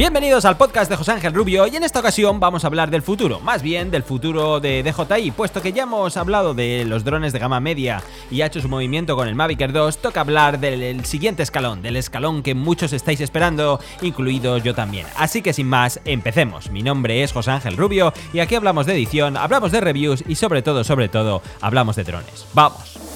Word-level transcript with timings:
Bienvenidos 0.00 0.46
al 0.46 0.56
podcast 0.56 0.90
de 0.90 0.96
José 0.96 1.12
Ángel 1.12 1.34
Rubio 1.34 1.66
y 1.66 1.76
en 1.76 1.84
esta 1.84 2.00
ocasión 2.00 2.40
vamos 2.40 2.64
a 2.64 2.68
hablar 2.68 2.90
del 2.90 3.02
futuro, 3.02 3.38
más 3.40 3.60
bien 3.60 3.90
del 3.90 4.02
futuro 4.02 4.58
de 4.58 4.82
DJI, 4.82 5.30
puesto 5.32 5.60
que 5.60 5.74
ya 5.74 5.82
hemos 5.82 6.16
hablado 6.16 6.54
de 6.54 6.86
los 6.86 7.04
drones 7.04 7.34
de 7.34 7.38
gama 7.38 7.60
media 7.60 8.02
y 8.30 8.40
ha 8.40 8.46
hecho 8.46 8.62
su 8.62 8.68
movimiento 8.70 9.14
con 9.14 9.28
el 9.28 9.34
Mavic 9.34 9.60
Air 9.60 9.74
2, 9.74 9.98
toca 9.98 10.22
hablar 10.22 10.58
del 10.58 11.04
siguiente 11.04 11.42
escalón, 11.42 11.82
del 11.82 11.96
escalón 11.96 12.42
que 12.42 12.54
muchos 12.54 12.94
estáis 12.94 13.20
esperando, 13.20 13.78
incluido 14.00 14.56
yo 14.56 14.74
también. 14.74 15.06
Así 15.18 15.42
que 15.42 15.52
sin 15.52 15.68
más, 15.68 16.00
empecemos. 16.06 16.70
Mi 16.70 16.82
nombre 16.82 17.22
es 17.22 17.32
José 17.32 17.50
Ángel 17.50 17.76
Rubio 17.76 18.14
y 18.32 18.38
aquí 18.38 18.54
hablamos 18.54 18.86
de 18.86 18.94
edición, 18.94 19.36
hablamos 19.36 19.70
de 19.70 19.82
reviews 19.82 20.24
y 20.26 20.36
sobre 20.36 20.62
todo, 20.62 20.82
sobre 20.82 21.10
todo, 21.10 21.42
hablamos 21.60 21.96
de 21.96 22.04
drones. 22.04 22.46
¡Vamos! 22.54 23.09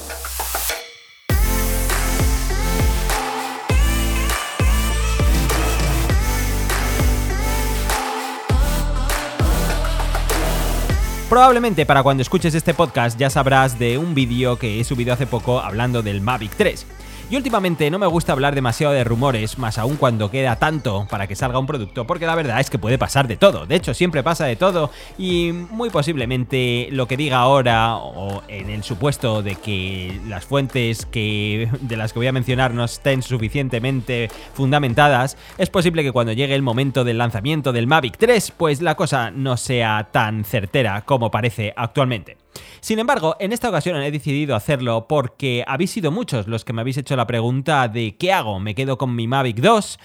Probablemente 11.35 11.85
para 11.85 12.05
cuando 12.05 12.23
escuches 12.23 12.55
este 12.55 12.75
podcast 12.75 13.19
ya 13.19 13.29
sabrás 13.29 13.77
de 13.77 13.99
un 13.99 14.15
vídeo 14.15 14.57
que 14.57 14.79
he 14.79 14.85
subido 14.85 15.13
hace 15.13 15.27
poco 15.27 15.59
hablando 15.59 16.01
del 16.01 16.21
Mavic 16.21 16.53
3. 16.53 16.87
Y 17.35 17.37
últimamente 17.37 17.91
no 17.91 17.99
me 17.99 18.07
gusta 18.07 18.33
hablar 18.33 18.55
demasiado 18.55 18.95
de 18.95 19.03
rumores, 19.03 19.59
más 19.59 19.77
aún 19.79 19.97
cuando 19.97 20.31
queda 20.31 20.55
tanto 20.55 21.09
para 21.11 21.27
que 21.27 21.35
salga 21.35 21.59
un 21.59 21.67
producto, 21.67 22.07
porque 22.07 22.27
la 22.27 22.37
verdad 22.37 22.61
es 22.61 22.71
que 22.71 22.79
puede 22.79 22.97
pasar 22.97 23.27
de 23.27 23.37
todo. 23.37 23.67
De 23.67 23.75
hecho, 23.75 23.93
siempre 23.93 24.23
pasa 24.23 24.45
de 24.45 24.55
todo 24.55 24.93
y 25.19 25.51
muy 25.53 25.91
posiblemente 25.91 26.87
lo 26.93 27.09
que 27.09 27.17
diga 27.17 27.39
ahora, 27.39 27.97
o 27.97 28.45
en 28.47 28.71
el 28.71 28.85
supuesto 28.85 29.43
de 29.43 29.57
que 29.57 30.21
las 30.29 30.45
fuentes 30.45 31.07
que, 31.07 31.69
de 31.81 31.97
las 31.97 32.13
que 32.13 32.21
voy 32.21 32.29
a 32.29 32.33
mencionar 32.33 32.73
no 32.73 32.85
estén 32.85 33.21
suficientemente 33.21 34.31
fundamentadas, 34.53 35.37
es 35.59 35.71
posible 35.71 36.05
que 36.05 36.13
cuando 36.13 36.35
llegue 36.35 36.55
el 36.55 36.63
momento 36.63 37.03
del 37.03 37.19
lanzamiento 37.19 37.73
del 37.73 37.89
Mavic 37.89 38.17
3, 38.17 38.53
pues 38.57 38.81
la 38.81 38.95
cosa 38.95 39.33
no 39.33 39.57
sea 39.57 40.11
tan 40.13 40.45
certera 40.45 41.03
como 41.05 41.33
parece 41.33 41.75
actualmente. 41.77 42.44
Sin 42.81 42.99
embargo, 42.99 43.37
en 43.41 43.53
esta 43.53 43.69
ocasión 43.69 43.97
he 44.03 44.11
decidido 44.11 44.55
hacerlo 44.55 45.07
porque 45.09 45.65
habéis 45.67 45.91
sido 45.91 46.11
muchos 46.11 46.47
los 46.47 46.65
que 46.65 46.73
me 46.73 46.81
habéis 46.81 46.97
hecho 46.99 47.17
la 47.17 47.27
pregunta 47.27 47.89
de 47.89 48.17
¿qué 48.17 48.33
hago? 48.33 48.61
¿Me 48.61 48.75
quedo 48.75 48.99
con 48.99 49.15
mi 49.15 49.27
Mavic 49.27 49.57
2? 49.59 49.99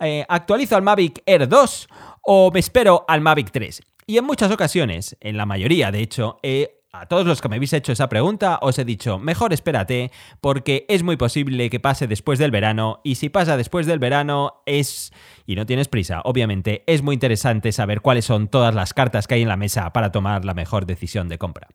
Eh, 0.00 0.26
¿Actualizo 0.28 0.76
al 0.76 0.82
Mavic 0.82 1.22
Air 1.26 1.48
2? 1.48 1.88
¿O 2.22 2.50
me 2.52 2.60
espero 2.60 3.04
al 3.08 3.20
Mavic 3.20 3.50
3? 3.50 3.82
Y 4.06 4.18
en 4.18 4.24
muchas 4.24 4.52
ocasiones, 4.52 5.16
en 5.20 5.36
la 5.36 5.46
mayoría 5.46 5.90
de 5.90 6.00
hecho, 6.00 6.38
a 7.00 7.06
todos 7.06 7.26
los 7.26 7.40
que 7.40 7.48
me 7.48 7.56
habéis 7.56 7.72
hecho 7.72 7.92
esa 7.92 8.08
pregunta 8.08 8.58
os 8.62 8.78
he 8.78 8.84
dicho, 8.84 9.18
mejor 9.18 9.52
espérate, 9.52 10.10
porque 10.40 10.86
es 10.88 11.02
muy 11.02 11.16
posible 11.16 11.68
que 11.70 11.80
pase 11.80 12.06
después 12.06 12.38
del 12.38 12.50
verano, 12.50 13.00
y 13.04 13.16
si 13.16 13.28
pasa 13.28 13.56
después 13.56 13.86
del 13.86 13.98
verano 13.98 14.62
es... 14.66 15.12
y 15.46 15.56
no 15.56 15.66
tienes 15.66 15.88
prisa, 15.88 16.22
obviamente 16.24 16.84
es 16.86 17.02
muy 17.02 17.14
interesante 17.14 17.72
saber 17.72 18.00
cuáles 18.00 18.24
son 18.24 18.48
todas 18.48 18.74
las 18.74 18.94
cartas 18.94 19.26
que 19.26 19.34
hay 19.34 19.42
en 19.42 19.48
la 19.48 19.56
mesa 19.56 19.92
para 19.92 20.12
tomar 20.12 20.44
la 20.44 20.54
mejor 20.54 20.86
decisión 20.86 21.28
de 21.28 21.38
compra. 21.38 21.68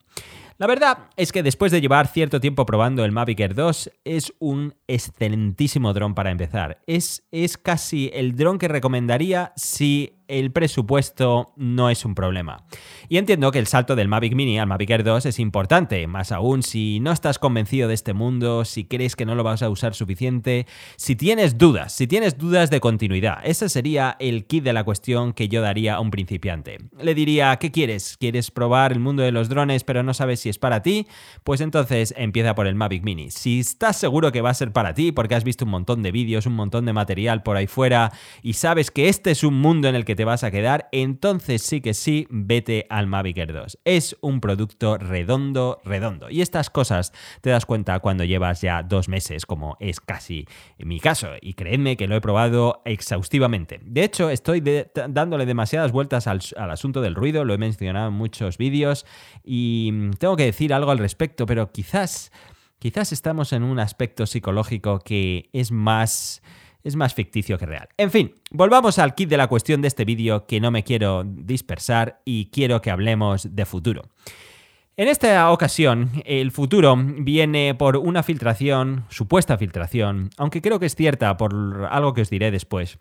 La 0.61 0.67
verdad 0.67 1.09
es 1.17 1.31
que 1.31 1.41
después 1.41 1.71
de 1.71 1.81
llevar 1.81 2.05
cierto 2.05 2.39
tiempo 2.39 2.67
probando 2.67 3.03
el 3.03 3.11
Mavic 3.11 3.39
Air 3.39 3.55
2, 3.55 3.91
es 4.03 4.31
un 4.37 4.75
excelentísimo 4.87 5.91
dron 5.91 6.13
para 6.13 6.29
empezar. 6.29 6.83
Es, 6.85 7.23
es 7.31 7.57
casi 7.57 8.11
el 8.13 8.35
dron 8.35 8.59
que 8.59 8.67
recomendaría 8.67 9.53
si 9.55 10.20
el 10.31 10.51
presupuesto 10.51 11.51
no 11.57 11.89
es 11.89 12.05
un 12.05 12.15
problema. 12.15 12.63
Y 13.09 13.17
entiendo 13.17 13.51
que 13.51 13.59
el 13.59 13.67
salto 13.67 13.97
del 13.97 14.07
Mavic 14.07 14.33
Mini 14.33 14.57
al 14.59 14.67
Mavic 14.67 14.89
Air 14.91 15.03
2 15.03 15.25
es 15.25 15.39
importante, 15.39 16.07
más 16.07 16.31
aún 16.31 16.63
si 16.63 17.01
no 17.01 17.11
estás 17.11 17.37
convencido 17.37 17.89
de 17.89 17.93
este 17.93 18.13
mundo, 18.13 18.63
si 18.63 18.85
crees 18.85 19.17
que 19.17 19.25
no 19.25 19.35
lo 19.35 19.43
vas 19.43 19.61
a 19.61 19.69
usar 19.69 19.93
suficiente, 19.93 20.67
si 20.95 21.17
tienes 21.17 21.57
dudas, 21.57 21.91
si 21.91 22.07
tienes 22.07 22.37
dudas 22.37 22.69
de 22.69 22.79
continuidad. 22.79 23.39
Ese 23.43 23.67
sería 23.67 24.15
el 24.19 24.45
kit 24.45 24.63
de 24.63 24.71
la 24.71 24.85
cuestión 24.85 25.33
que 25.33 25.49
yo 25.49 25.61
daría 25.61 25.95
a 25.95 25.99
un 25.99 26.11
principiante. 26.11 26.77
Le 26.97 27.13
diría, 27.13 27.57
¿qué 27.57 27.71
quieres? 27.71 28.15
¿Quieres 28.17 28.51
probar 28.51 28.93
el 28.93 29.01
mundo 29.01 29.23
de 29.23 29.33
los 29.33 29.49
drones 29.49 29.83
pero 29.83 30.01
no 30.01 30.13
sabes 30.13 30.39
si 30.39 30.47
es 30.47 30.57
para 30.57 30.81
ti? 30.81 31.07
Pues 31.43 31.59
entonces 31.59 32.13
empieza 32.15 32.55
por 32.55 32.67
el 32.67 32.75
Mavic 32.75 33.03
Mini. 33.03 33.31
Si 33.31 33.59
estás 33.59 33.97
seguro 33.97 34.31
que 34.31 34.39
va 34.39 34.51
a 34.51 34.53
ser 34.53 34.71
para 34.71 34.93
ti 34.93 35.11
porque 35.11 35.35
has 35.35 35.43
visto 35.43 35.65
un 35.65 35.71
montón 35.71 36.01
de 36.01 36.13
vídeos, 36.13 36.45
un 36.45 36.55
montón 36.55 36.85
de 36.85 36.93
material 36.93 37.43
por 37.43 37.57
ahí 37.57 37.67
fuera 37.67 38.13
y 38.41 38.53
sabes 38.53 38.91
que 38.91 39.09
este 39.09 39.31
es 39.31 39.43
un 39.43 39.59
mundo 39.59 39.89
en 39.89 39.95
el 39.95 40.05
que 40.05 40.15
te 40.15 40.20
vas 40.25 40.43
a 40.43 40.51
quedar, 40.51 40.89
entonces 40.91 41.61
sí 41.61 41.81
que 41.81 41.93
sí, 41.93 42.27
vete 42.29 42.85
al 42.89 43.07
Mavic 43.07 43.37
Air 43.37 43.53
2. 43.53 43.79
Es 43.85 44.17
un 44.21 44.41
producto 44.41 44.97
redondo, 44.97 45.81
redondo. 45.83 46.29
Y 46.29 46.41
estas 46.41 46.69
cosas 46.69 47.13
te 47.41 47.49
das 47.49 47.65
cuenta 47.65 47.99
cuando 47.99 48.23
llevas 48.23 48.61
ya 48.61 48.83
dos 48.83 49.09
meses, 49.09 49.45
como 49.45 49.77
es 49.79 49.99
casi 49.99 50.45
mi 50.77 50.99
caso. 50.99 51.29
Y 51.41 51.53
creedme 51.53 51.97
que 51.97 52.07
lo 52.07 52.15
he 52.15 52.21
probado 52.21 52.81
exhaustivamente. 52.85 53.79
De 53.83 54.03
hecho, 54.03 54.29
estoy 54.29 54.63
dándole 55.09 55.45
demasiadas 55.45 55.91
vueltas 55.91 56.27
al, 56.27 56.41
al 56.57 56.71
asunto 56.71 57.01
del 57.01 57.15
ruido, 57.15 57.45
lo 57.45 57.53
he 57.53 57.57
mencionado 57.57 58.09
en 58.09 58.13
muchos 58.13 58.57
vídeos 58.57 59.05
y 59.43 60.11
tengo 60.19 60.35
que 60.35 60.45
decir 60.45 60.73
algo 60.73 60.91
al 60.91 60.99
respecto, 60.99 61.45
pero 61.45 61.71
quizás... 61.71 62.31
Quizás 62.81 63.11
estamos 63.11 63.53
en 63.53 63.61
un 63.61 63.79
aspecto 63.79 64.25
psicológico 64.25 65.01
que 65.01 65.51
es 65.53 65.71
más 65.71 66.41
es 66.83 66.95
más 66.95 67.13
ficticio 67.13 67.57
que 67.57 67.65
real. 67.65 67.89
En 67.97 68.11
fin, 68.11 68.35
volvamos 68.51 68.99
al 68.99 69.15
kit 69.15 69.29
de 69.29 69.37
la 69.37 69.47
cuestión 69.47 69.81
de 69.81 69.87
este 69.87 70.05
vídeo 70.05 70.45
que 70.45 70.59
no 70.59 70.71
me 70.71 70.83
quiero 70.83 71.23
dispersar 71.23 72.21
y 72.25 72.45
quiero 72.45 72.81
que 72.81 72.91
hablemos 72.91 73.55
de 73.55 73.65
futuro. 73.65 74.03
En 74.97 75.07
esta 75.07 75.49
ocasión, 75.51 76.11
el 76.25 76.51
futuro 76.51 76.95
viene 76.97 77.73
por 77.75 77.97
una 77.97 78.23
filtración, 78.23 79.05
supuesta 79.09 79.57
filtración, 79.57 80.29
aunque 80.37 80.61
creo 80.61 80.79
que 80.79 80.85
es 80.85 80.95
cierta 80.95 81.37
por 81.37 81.87
algo 81.89 82.13
que 82.13 82.21
os 82.21 82.29
diré 82.29 82.51
después, 82.51 82.99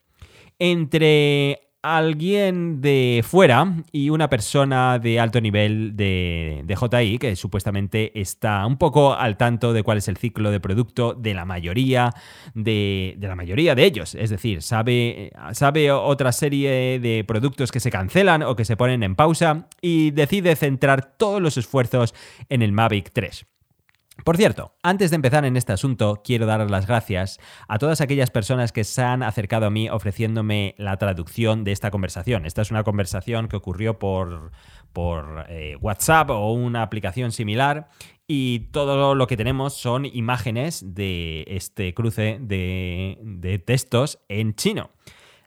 entre 0.58 1.69
alguien 1.82 2.80
de 2.80 3.24
fuera 3.26 3.74
y 3.90 4.10
una 4.10 4.28
persona 4.28 4.98
de 4.98 5.18
alto 5.18 5.40
nivel 5.40 5.96
de, 5.96 6.62
de, 6.64 6.76
JI 6.76 7.18
que 7.18 7.36
supuestamente 7.36 8.18
está 8.20 8.66
un 8.66 8.76
poco 8.76 9.14
al 9.14 9.36
tanto 9.36 9.72
de 9.72 9.82
cuál 9.82 9.98
es 9.98 10.08
el 10.08 10.16
ciclo 10.16 10.50
de 10.50 10.60
producto 10.60 11.14
de 11.14 11.34
la 11.34 11.44
mayoría 11.44 12.12
de, 12.54 13.14
de 13.18 13.28
la 13.28 13.36
mayoría 13.36 13.74
de 13.74 13.84
ellos. 13.84 14.14
Es 14.14 14.30
decir, 14.30 14.62
sabe, 14.62 15.32
sabe 15.52 15.90
otra 15.90 16.32
serie 16.32 17.00
de 17.00 17.24
productos 17.26 17.72
que 17.72 17.80
se 17.80 17.90
cancelan 17.90 18.42
o 18.42 18.56
que 18.56 18.64
se 18.64 18.76
ponen 18.76 19.02
en 19.02 19.14
pausa 19.14 19.68
y 19.80 20.10
decide 20.10 20.56
centrar 20.56 21.16
todos 21.16 21.40
los 21.40 21.56
esfuerzos 21.56 22.14
en 22.48 22.62
el 22.62 22.72
Mavic 22.72 23.10
3. 23.12 23.46
Por 24.24 24.36
cierto, 24.36 24.74
antes 24.82 25.10
de 25.10 25.16
empezar 25.16 25.44
en 25.44 25.56
este 25.56 25.72
asunto, 25.72 26.20
quiero 26.24 26.46
dar 26.46 26.68
las 26.70 26.86
gracias 26.86 27.38
a 27.68 27.78
todas 27.78 28.00
aquellas 28.00 28.30
personas 28.30 28.72
que 28.72 28.84
se 28.84 29.02
han 29.02 29.22
acercado 29.22 29.66
a 29.66 29.70
mí 29.70 29.88
ofreciéndome 29.88 30.74
la 30.78 30.96
traducción 30.96 31.64
de 31.64 31.72
esta 31.72 31.90
conversación. 31.90 32.46
Esta 32.46 32.62
es 32.62 32.70
una 32.70 32.84
conversación 32.84 33.48
que 33.48 33.56
ocurrió 33.56 33.98
por, 33.98 34.52
por 34.92 35.46
eh, 35.48 35.76
WhatsApp 35.80 36.30
o 36.30 36.52
una 36.52 36.82
aplicación 36.82 37.32
similar 37.32 37.88
y 38.26 38.70
todo 38.70 39.14
lo 39.14 39.26
que 39.26 39.36
tenemos 39.36 39.74
son 39.74 40.04
imágenes 40.04 40.94
de 40.94 41.44
este 41.48 41.94
cruce 41.94 42.38
de, 42.40 43.18
de 43.22 43.58
textos 43.58 44.20
en 44.28 44.54
chino. 44.54 44.90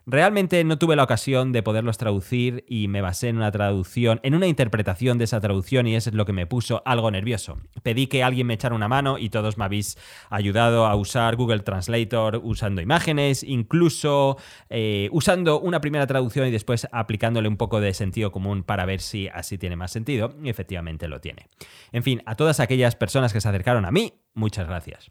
Realmente 0.06 0.62
no 0.66 0.78
tuve 0.78 0.98
la 0.98 1.04
ocasión 1.04 1.54
de 1.54 1.64
poderlos 1.64 1.98
traducir 1.98 2.66
y 2.68 2.90
me 2.90 3.00
basé 3.00 3.30
en 3.30 3.38
una 3.38 3.52
traducción, 3.52 4.20
en 4.24 4.36
una 4.36 4.48
interpretación 4.48 5.18
de 5.18 5.24
esa 5.24 5.40
traducción 5.40 5.88
y 5.88 5.96
eso 5.96 6.10
es 6.10 6.16
lo 6.16 6.26
que 6.26 6.34
me 6.34 6.46
puso 6.46 6.82
algo 6.86 7.10
nervioso. 7.10 7.58
Pedí 7.84 8.08
que 8.08 8.22
alguien 8.22 8.48
me 8.48 8.56
echara 8.56 8.76
una 8.76 8.90
mano 8.90 9.18
y 9.18 9.30
todos 9.30 9.58
me 9.58 9.64
habéis 9.64 9.98
ayudado 10.30 10.88
a 10.88 10.96
usar 10.96 11.38
Google 11.38 11.62
Translator 11.62 12.42
usando 12.44 12.82
imágenes, 12.82 13.44
incluso 13.44 14.38
eh, 14.70 15.08
usando 15.14 15.62
una 15.62 15.80
primera 15.80 16.06
traducción 16.06 16.48
y 16.48 16.52
después 16.52 16.86
aplicándole 16.92 17.48
un 17.48 17.56
poco 17.56 17.80
de 17.80 17.94
sentido 17.94 18.34
común 18.34 18.64
para 18.64 18.86
ver 18.86 19.00
si 19.00 19.30
así 19.30 19.58
tiene 19.58 19.78
más 19.78 19.92
sentido 19.92 20.36
y 20.44 20.50
efectivamente 20.50 21.08
lo 21.08 21.22
tiene. 21.22 21.48
En 21.94 22.04
fin, 22.04 22.22
a 22.26 22.36
todas 22.36 22.60
aquellas 22.60 22.98
personas 22.98 23.32
que 23.32 23.40
se 23.40 23.48
acercaron 23.48 23.86
a 23.86 23.92
mí, 23.92 24.14
muchas 24.34 24.68
gracias. 24.68 25.10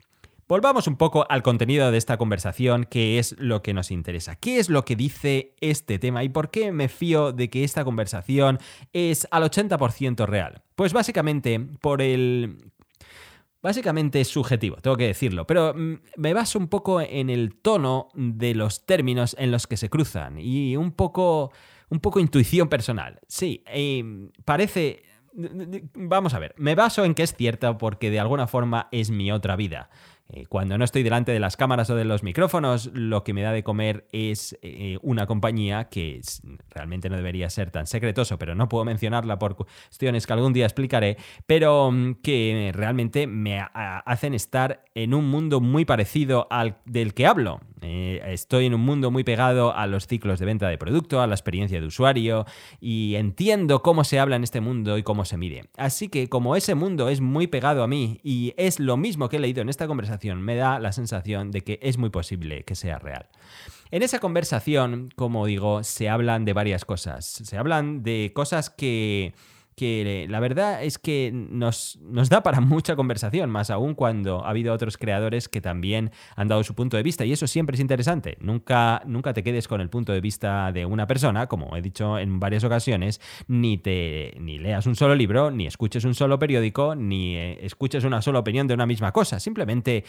Volvamos 0.49 0.87
un 0.87 0.97
poco 0.97 1.25
al 1.31 1.43
contenido 1.43 1.91
de 1.91 1.99
esta 1.99 2.19
conversación, 2.19 2.85
que 2.85 3.19
es 3.19 3.35
lo 3.39 3.63
que 3.63 3.73
nos 3.73 3.91
interesa. 3.91 4.37
¿Qué 4.37 4.59
es 4.59 4.69
lo 4.69 4.85
que 4.85 4.97
dice 4.97 5.55
este 5.61 5.99
tema 5.99 6.25
y 6.25 6.29
por 6.29 6.51
qué 6.51 6.73
me 6.73 6.89
fío 6.89 7.33
de 7.33 7.49
que 7.49 7.65
esta 7.65 7.85
conversación 7.85 8.59
es 8.93 9.27
al 9.31 9.45
80% 9.45 10.27
real? 10.27 10.63
Pues 10.75 10.93
básicamente 10.93 11.59
por 11.81 12.03
el 12.03 12.73
Básicamente 13.63 14.21
es 14.21 14.27
subjetivo, 14.27 14.77
tengo 14.79 14.97
que 14.97 15.07
decirlo, 15.07 15.47
pero 15.47 15.73
mm, 15.73 16.01
me 16.17 16.35
baso 16.35 16.59
un 16.59 16.67
poco 16.67 17.01
en 17.01 17.31
el 17.31 17.55
tono 17.55 18.09
de 18.15 18.57
los 18.57 18.85
términos 18.87 19.37
en 19.39 19.53
los 19.53 19.69
que 19.69 19.77
se 19.77 19.89
cruzan 19.89 20.37
y 20.41 20.77
un 20.77 20.91
poco, 20.91 21.53
un 21.89 22.01
poco 22.01 22.19
intuición 22.19 22.69
personal. 22.69 23.21
Sí, 23.29 23.63
eh, 23.67 24.31
parece... 24.45 25.05
Vamos 25.95 26.35
a 26.35 26.41
ver, 26.41 26.55
me 26.59 26.75
baso 26.75 27.07
en 27.07 27.15
que 27.15 27.23
es 27.23 27.35
cierta 27.35 27.79
porque 27.79 28.11
de 28.11 28.21
alguna 28.21 28.47
forma 28.47 28.89
es 28.91 29.11
mi 29.11 29.33
otra 29.33 29.57
vida 29.57 29.89
Eh, 30.35 30.47
cuando 30.49 30.79
no 30.79 30.85
estoy 30.85 31.03
delante 31.03 31.31
de 31.31 31.39
las 31.41 31.59
cámaras 31.59 31.91
o 31.91 31.95
de 31.95 32.07
los 32.07 32.23
micrófonos, 32.23 32.91
lo 32.95 33.23
que 33.23 33.35
me 33.35 33.43
da 33.43 33.53
de 33.53 33.63
comer 33.63 34.07
es 34.13 34.59
eh, 34.63 34.99
una 35.03 35.27
compañía 35.27 35.91
que 35.91 36.23
realmente 36.71 37.11
no 37.11 37.17
debería 37.17 37.51
ser 37.51 37.71
tan 37.71 37.87
secretoso, 37.87 38.39
pero 38.39 38.55
no 38.55 38.67
puedo 38.67 38.87
mencionarla 38.87 39.39
por 39.39 39.57
cuestiones 39.57 40.27
que 40.27 40.33
algún 40.33 40.55
día 40.55 40.65
explicaré, 40.65 41.19
pero 41.47 41.91
mm, 41.91 42.15
que 42.23 42.73
realmente 42.75 43.27
me 43.27 43.61
hacen 43.75 44.33
estar 44.33 44.85
en 44.95 45.13
un 45.13 45.29
mundo 45.29 45.61
muy 45.61 45.85
parecido 45.85 46.47
al 46.51 46.79
del 46.87 47.13
que 47.13 47.27
hablo. 47.27 47.61
Eh, 47.83 48.23
estoy 48.27 48.67
en 48.67 48.75
un 48.75 48.81
mundo 48.81 49.11
muy 49.11 49.25
pegado 49.25 49.75
a 49.75 49.87
los 49.87 50.07
ciclos 50.07 50.39
de 50.39 50.47
venta 50.47 50.69
de 50.69 50.79
producto, 50.79 51.21
a 51.21 51.27
la 51.27 51.35
experiencia 51.35 51.81
de 51.81 51.87
usuario 51.87 52.47
y 52.81 53.17
entiendo 53.17 53.83
cómo 53.83 54.05
se 54.05 54.21
habla 54.21 54.37
en 54.37 54.45
este 54.45 54.61
mundo 54.61 54.99
y 54.99 55.03
cómo 55.03 55.25
se 55.25 55.37
mide. 55.37 55.65
Así 55.77 56.09
que 56.09 56.29
como 56.29 56.55
ese 56.55 56.75
mundo 56.75 57.09
es 57.09 57.21
muy 57.21 57.49
pegado 57.49 57.83
a 57.83 57.89
mí 57.89 58.21
y 58.23 58.55
es 58.57 58.79
lo 58.79 58.97
mismo 58.97 59.29
que 59.29 59.37
he 59.37 59.41
leído 59.41 59.63
en 59.63 59.69
esta 59.69 59.89
conversación, 59.89 60.22
me 60.31 60.57
da 60.57 60.79
la 60.79 60.93
sensación 60.93 61.51
de 61.51 61.63
que 61.63 61.79
es 61.83 61.99
muy 61.99 62.11
posible 62.11 62.65
que 62.65 62.75
sea 62.75 62.99
real. 62.99 63.29
En 63.91 64.03
esa 64.03 64.21
conversación, 64.21 65.11
como 65.17 65.45
digo, 65.47 65.85
se 65.85 66.09
hablan 66.09 66.45
de 66.45 66.53
varias 66.55 66.85
cosas. 66.85 67.27
Se 67.27 67.59
hablan 67.59 68.03
de 68.03 68.33
cosas 68.35 68.71
que 68.71 69.35
que 69.77 70.27
la 70.29 70.41
verdad 70.41 70.83
es 70.83 70.99
que 70.99 71.31
nos, 71.33 71.99
nos, 72.03 72.29
da 72.29 72.43
para 72.43 72.61
mucha 72.61 72.97
conversación, 72.97 73.51
más 73.51 73.71
aún 73.71 73.95
cuando 73.95 74.45
ha 74.45 74.51
habido 74.51 74.73
otros 74.73 74.97
creadores 74.97 75.49
que 75.49 75.61
también 75.61 76.11
han 76.37 76.49
dado 76.49 76.63
su 76.65 76.75
punto 76.75 76.97
de 76.97 77.03
vista, 77.03 77.25
y 77.25 77.33
eso 77.33 77.47
siempre 77.47 77.75
es 77.75 77.81
interesante. 77.81 78.37
Nunca, 78.41 79.03
nunca 79.07 79.33
te 79.33 79.43
quedes 79.43 79.69
con 79.69 79.81
el 79.81 79.91
punto 79.91 80.13
de 80.13 80.21
vista 80.21 80.73
de 80.73 80.87
una 80.87 81.07
persona, 81.07 81.47
como 81.47 81.77
he 81.77 81.83
dicho 81.83 82.19
en 82.19 82.41
varias 82.41 82.65
ocasiones, 82.65 83.21
ni, 83.49 83.79
te, 83.79 84.35
ni 84.41 84.59
leas 84.59 84.87
un 84.87 84.97
solo 84.97 85.15
libro, 85.15 85.51
ni 85.51 85.67
escuches 85.67 86.05
un 86.05 86.15
solo 86.15 86.39
periódico, 86.39 86.95
ni 86.95 87.37
eh, 87.37 87.59
escuches 87.63 88.05
una 88.05 88.23
sola 88.23 88.41
opinión 88.41 88.67
de 88.67 88.75
una 88.75 88.87
misma 88.87 89.13
cosa. 89.13 89.41
Simplemente 89.41 90.05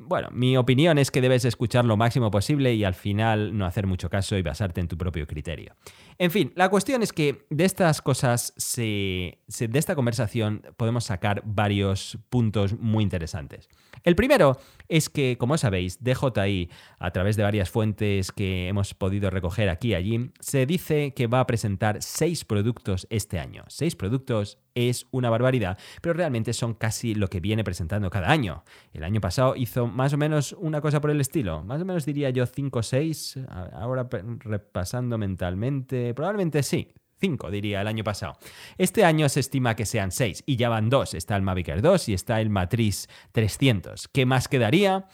bueno, 0.00 0.28
mi 0.30 0.56
opinión 0.56 0.96
es 0.98 1.10
que 1.10 1.20
debes 1.20 1.44
escuchar 1.44 1.84
lo 1.84 1.96
máximo 1.96 2.30
posible 2.30 2.72
y 2.74 2.84
al 2.84 2.94
final 2.94 3.56
no 3.56 3.66
hacer 3.66 3.86
mucho 3.86 4.08
caso 4.08 4.36
y 4.36 4.42
basarte 4.42 4.80
en 4.80 4.86
tu 4.86 4.96
propio 4.96 5.26
criterio. 5.26 5.74
En 6.20 6.32
fin, 6.32 6.52
la 6.56 6.68
cuestión 6.68 7.04
es 7.04 7.12
que 7.12 7.46
de 7.48 7.64
estas 7.64 8.02
cosas, 8.02 8.52
de 8.76 9.38
esta 9.46 9.94
conversación, 9.94 10.62
podemos 10.76 11.04
sacar 11.04 11.42
varios 11.44 12.18
puntos 12.28 12.76
muy 12.76 13.04
interesantes. 13.04 13.68
El 14.02 14.16
primero 14.16 14.58
es 14.88 15.08
que, 15.08 15.36
como 15.38 15.56
sabéis, 15.58 16.02
DJI, 16.02 16.70
a 16.98 17.10
través 17.12 17.36
de 17.36 17.42
varias 17.44 17.70
fuentes 17.70 18.32
que 18.32 18.66
hemos 18.68 18.94
podido 18.94 19.30
recoger 19.30 19.68
aquí 19.68 19.88
y 19.90 19.94
allí, 19.94 20.30
se 20.40 20.66
dice 20.66 21.12
que 21.14 21.28
va 21.28 21.40
a 21.40 21.46
presentar 21.46 22.02
seis 22.02 22.44
productos 22.44 23.06
este 23.10 23.38
año. 23.38 23.64
Seis 23.68 23.94
productos 23.94 24.58
es 24.74 25.06
una 25.10 25.30
barbaridad, 25.30 25.76
pero 26.00 26.14
realmente 26.14 26.52
son 26.52 26.74
casi 26.74 27.14
lo 27.16 27.26
que 27.26 27.40
viene 27.40 27.64
presentando 27.64 28.10
cada 28.10 28.30
año. 28.30 28.62
El 28.92 29.02
año 29.02 29.20
pasado 29.20 29.56
hizo 29.56 29.88
más 29.88 30.12
o 30.12 30.16
menos 30.16 30.52
una 30.52 30.80
cosa 30.80 31.00
por 31.00 31.10
el 31.10 31.20
estilo, 31.20 31.64
más 31.64 31.82
o 31.82 31.84
menos 31.84 32.06
diría 32.06 32.30
yo 32.30 32.46
5 32.46 32.78
o 32.78 32.82
6, 32.82 33.40
ahora 33.72 34.08
repasando 34.38 35.18
mentalmente, 35.18 36.07
probablemente 36.14 36.62
sí, 36.62 36.88
5, 37.20 37.50
diría, 37.50 37.80
el 37.80 37.88
año 37.88 38.04
pasado. 38.04 38.38
Este 38.76 39.04
año 39.04 39.28
se 39.28 39.40
estima 39.40 39.74
que 39.76 39.86
sean 39.86 40.12
6 40.12 40.44
y 40.46 40.56
ya 40.56 40.68
van 40.68 40.88
2. 40.88 41.14
Está 41.14 41.36
el 41.36 41.42
Mavic 41.42 41.68
Air 41.68 41.82
2 41.82 42.08
y 42.08 42.14
está 42.14 42.40
el 42.40 42.50
Matriz 42.50 43.08
300. 43.32 44.08
¿Qué 44.08 44.26
más 44.26 44.48
quedaría? 44.48 45.06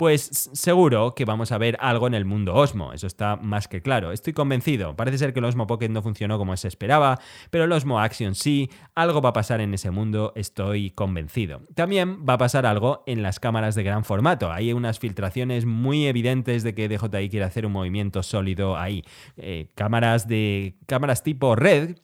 Pues 0.00 0.48
seguro 0.54 1.14
que 1.14 1.26
vamos 1.26 1.52
a 1.52 1.58
ver 1.58 1.76
algo 1.78 2.06
en 2.06 2.14
el 2.14 2.24
mundo 2.24 2.54
Osmo, 2.54 2.94
eso 2.94 3.06
está 3.06 3.36
más 3.36 3.68
que 3.68 3.82
claro. 3.82 4.12
Estoy 4.12 4.32
convencido, 4.32 4.96
parece 4.96 5.18
ser 5.18 5.34
que 5.34 5.40
el 5.40 5.44
Osmo 5.44 5.66
Pocket 5.66 5.90
no 5.90 6.00
funcionó 6.00 6.38
como 6.38 6.56
se 6.56 6.68
esperaba, 6.68 7.20
pero 7.50 7.64
el 7.64 7.72
Osmo 7.72 8.00
Action 8.00 8.34
sí, 8.34 8.70
algo 8.94 9.20
va 9.20 9.28
a 9.28 9.32
pasar 9.34 9.60
en 9.60 9.74
ese 9.74 9.90
mundo, 9.90 10.32
estoy 10.36 10.90
convencido. 10.92 11.60
También 11.74 12.24
va 12.26 12.32
a 12.32 12.38
pasar 12.38 12.64
algo 12.64 13.02
en 13.04 13.22
las 13.22 13.40
cámaras 13.40 13.74
de 13.74 13.82
gran 13.82 14.02
formato, 14.02 14.50
hay 14.50 14.72
unas 14.72 14.98
filtraciones 14.98 15.66
muy 15.66 16.06
evidentes 16.06 16.62
de 16.62 16.74
que 16.74 16.88
DJI 16.88 17.28
quiere 17.28 17.44
hacer 17.44 17.66
un 17.66 17.72
movimiento 17.72 18.22
sólido 18.22 18.78
ahí. 18.78 19.04
Eh, 19.36 19.68
cámaras 19.74 20.26
de 20.26 20.78
cámaras 20.86 21.22
tipo 21.22 21.56
Red, 21.56 21.96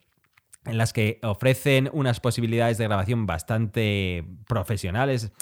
en 0.67 0.77
las 0.77 0.93
que 0.93 1.19
ofrecen 1.23 1.89
unas 1.95 2.21
posibilidades 2.21 2.77
de 2.77 2.85
grabación 2.85 3.25
bastante 3.25 4.23
profesionales 4.47 5.33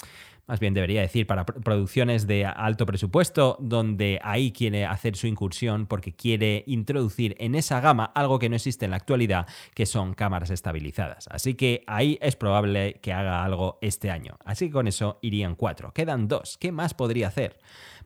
más 0.47 0.59
bien 0.59 0.73
debería 0.73 1.01
decir, 1.01 1.27
para 1.27 1.45
producciones 1.45 2.27
de 2.27 2.45
alto 2.45 2.85
presupuesto, 2.85 3.57
donde 3.59 4.19
ahí 4.23 4.51
quiere 4.51 4.85
hacer 4.85 5.15
su 5.15 5.27
incursión 5.27 5.87
porque 5.87 6.13
quiere 6.13 6.63
introducir 6.67 7.35
en 7.39 7.55
esa 7.55 7.79
gama 7.79 8.05
algo 8.05 8.39
que 8.39 8.49
no 8.49 8.55
existe 8.55 8.85
en 8.85 8.91
la 8.91 8.97
actualidad, 8.97 9.47
que 9.73 9.85
son 9.85 10.13
cámaras 10.13 10.49
estabilizadas. 10.49 11.27
Así 11.31 11.55
que 11.55 11.83
ahí 11.87 12.17
es 12.21 12.35
probable 12.35 12.99
que 13.01 13.13
haga 13.13 13.43
algo 13.43 13.79
este 13.81 14.11
año. 14.11 14.37
Así 14.45 14.67
que 14.67 14.73
con 14.73 14.87
eso 14.87 15.19
irían 15.21 15.55
cuatro. 15.55 15.91
Quedan 15.93 16.27
dos. 16.27 16.57
¿Qué 16.59 16.71
más 16.71 16.93
podría 16.93 17.27
hacer? 17.27 17.57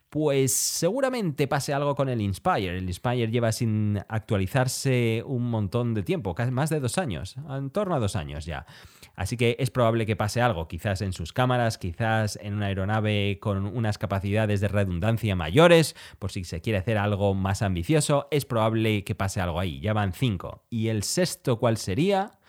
Pues 0.09 0.55
seguramente 0.55 1.47
pase 1.47 1.71
algo 1.71 1.93
con 1.95 2.09
el 2.09 2.19
Inspire. 2.19 2.77
El 2.77 2.87
Inspire 2.87 3.29
lleva 3.29 3.51
sin 3.51 3.99
actualizarse 4.07 5.21
un 5.23 5.51
montón 5.51 5.93
de 5.93 6.01
tiempo, 6.01 6.35
más 6.51 6.71
de 6.71 6.79
dos 6.79 6.97
años, 6.97 7.35
en 7.47 7.69
torno 7.69 7.93
a 7.93 7.99
dos 7.99 8.15
años 8.15 8.45
ya. 8.45 8.65
Así 9.15 9.37
que 9.37 9.55
es 9.59 9.69
probable 9.69 10.07
que 10.07 10.15
pase 10.15 10.41
algo, 10.41 10.67
quizás 10.67 11.01
en 11.01 11.13
sus 11.13 11.31
cámaras, 11.31 11.77
quizás 11.77 12.39
en 12.41 12.55
una 12.55 12.67
aeronave 12.67 13.37
con 13.39 13.67
unas 13.67 13.99
capacidades 13.99 14.61
de 14.61 14.67
redundancia 14.67 15.35
mayores, 15.35 15.95
por 16.17 16.31
si 16.31 16.43
se 16.43 16.61
quiere 16.61 16.79
hacer 16.79 16.97
algo 16.97 17.35
más 17.35 17.61
ambicioso, 17.61 18.27
es 18.31 18.45
probable 18.45 19.03
que 19.03 19.13
pase 19.13 19.41
algo 19.41 19.59
ahí. 19.59 19.79
Ya 19.79 19.93
van 19.93 20.13
cinco. 20.13 20.65
¿Y 20.71 20.87
el 20.87 21.03
sexto 21.03 21.59
cuál 21.59 21.77
sería? 21.77 22.39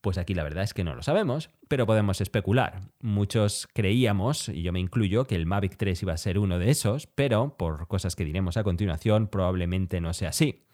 Pues 0.00 0.18
aquí 0.18 0.34
la 0.34 0.42
verdad 0.42 0.64
es 0.64 0.74
que 0.74 0.82
no 0.82 0.96
lo 0.96 1.02
sabemos, 1.02 1.50
pero 1.70 1.86
podemos 1.86 2.20
especular. 2.20 2.80
Muchos 3.00 3.68
creíamos, 3.72 4.48
y 4.48 4.62
yo 4.62 4.72
me 4.72 4.80
incluyo, 4.80 5.24
que 5.24 5.36
el 5.36 5.46
Mavic 5.46 5.76
3 5.76 6.02
iba 6.02 6.12
a 6.12 6.16
ser 6.16 6.36
uno 6.40 6.58
de 6.58 6.68
esos, 6.68 7.06
pero 7.06 7.56
por 7.56 7.86
cosas 7.86 8.16
que 8.16 8.24
diremos 8.24 8.56
a 8.56 8.64
continuación 8.64 9.28
probablemente 9.28 10.00
no 10.00 10.12
sea 10.12 10.30
así. 10.30 10.64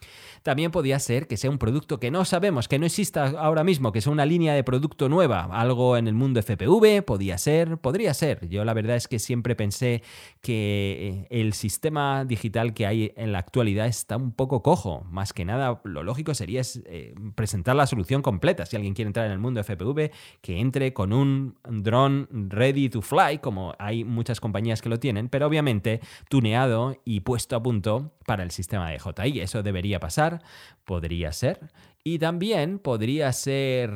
También 0.43 0.71
podía 0.71 0.99
ser 0.99 1.27
que 1.27 1.37
sea 1.37 1.51
un 1.51 1.59
producto 1.59 1.99
que 1.99 2.11
no 2.11 2.25
sabemos, 2.25 2.69
que 2.69 2.79
no 2.79 2.87
exista 2.87 3.27
ahora 3.39 3.65
mismo, 3.65 3.93
que 3.93 4.01
sea 4.01 4.13
una 4.13 4.25
línea 4.25 4.55
de 4.55 4.65
producto 4.65 5.09
nueva, 5.09 5.49
algo 5.53 5.97
en 5.97 6.09
el 6.09 6.15
mundo 6.15 6.41
FPV, 6.41 7.03
podía 7.03 7.37
ser, 7.37 7.77
podría 7.79 8.15
ser. 8.15 8.49
Yo 8.49 8.65
la 8.65 8.73
verdad 8.73 8.97
es 8.97 9.09
que 9.09 9.19
siempre 9.19 9.55
pensé 9.55 10.03
que 10.41 11.27
eh, 11.31 11.41
el 11.41 11.53
sistema 11.53 12.25
digital 12.25 12.73
que 12.73 12.87
hay 12.87 13.13
en 13.17 13.33
la 13.33 13.39
actualidad 13.39 13.87
está 13.87 14.17
un 14.17 14.33
poco 14.33 14.63
cojo. 14.63 15.05
Más 15.11 15.33
que 15.33 15.45
nada, 15.45 15.81
lo 15.85 16.03
lógico 16.03 16.33
sería 16.33 16.63
eh, 16.87 17.15
presentar 17.35 17.77
la 17.77 17.87
solución 17.87 18.23
completa. 18.23 18.65
Si 18.65 18.77
alguien 18.77 18.95
quiere 18.95 19.09
entrar 19.09 19.27
en 19.27 19.33
el 19.33 19.39
mundo 19.39 19.63
FPV, 19.63 20.11
que 20.41 20.61
entre 20.61 20.86
con 20.93 21.13
un 21.13 21.57
dron 21.65 22.29
ready 22.31 22.89
to 22.89 23.03
fly, 23.03 23.39
como 23.39 23.75
hay 23.79 24.05
muchas 24.05 24.41
compañías 24.41 24.83
que 24.83 24.89
lo 24.89 24.99
tienen, 24.99 25.29
pero 25.29 25.47
obviamente 25.47 26.01
tuneado 26.29 26.97
y 27.05 27.21
puesto 27.21 27.57
a 27.57 27.63
punto 27.63 28.13
para 28.27 28.43
el 28.43 28.51
sistema 28.51 28.91
de 28.91 28.99
JI. 28.99 29.41
Eso 29.41 29.63
debería 29.63 30.01
pasar, 30.01 30.43
podría 30.85 31.33
ser. 31.33 31.61
Y 32.09 32.21
también 32.21 32.79
podría 32.79 33.33
ser, 33.33 33.91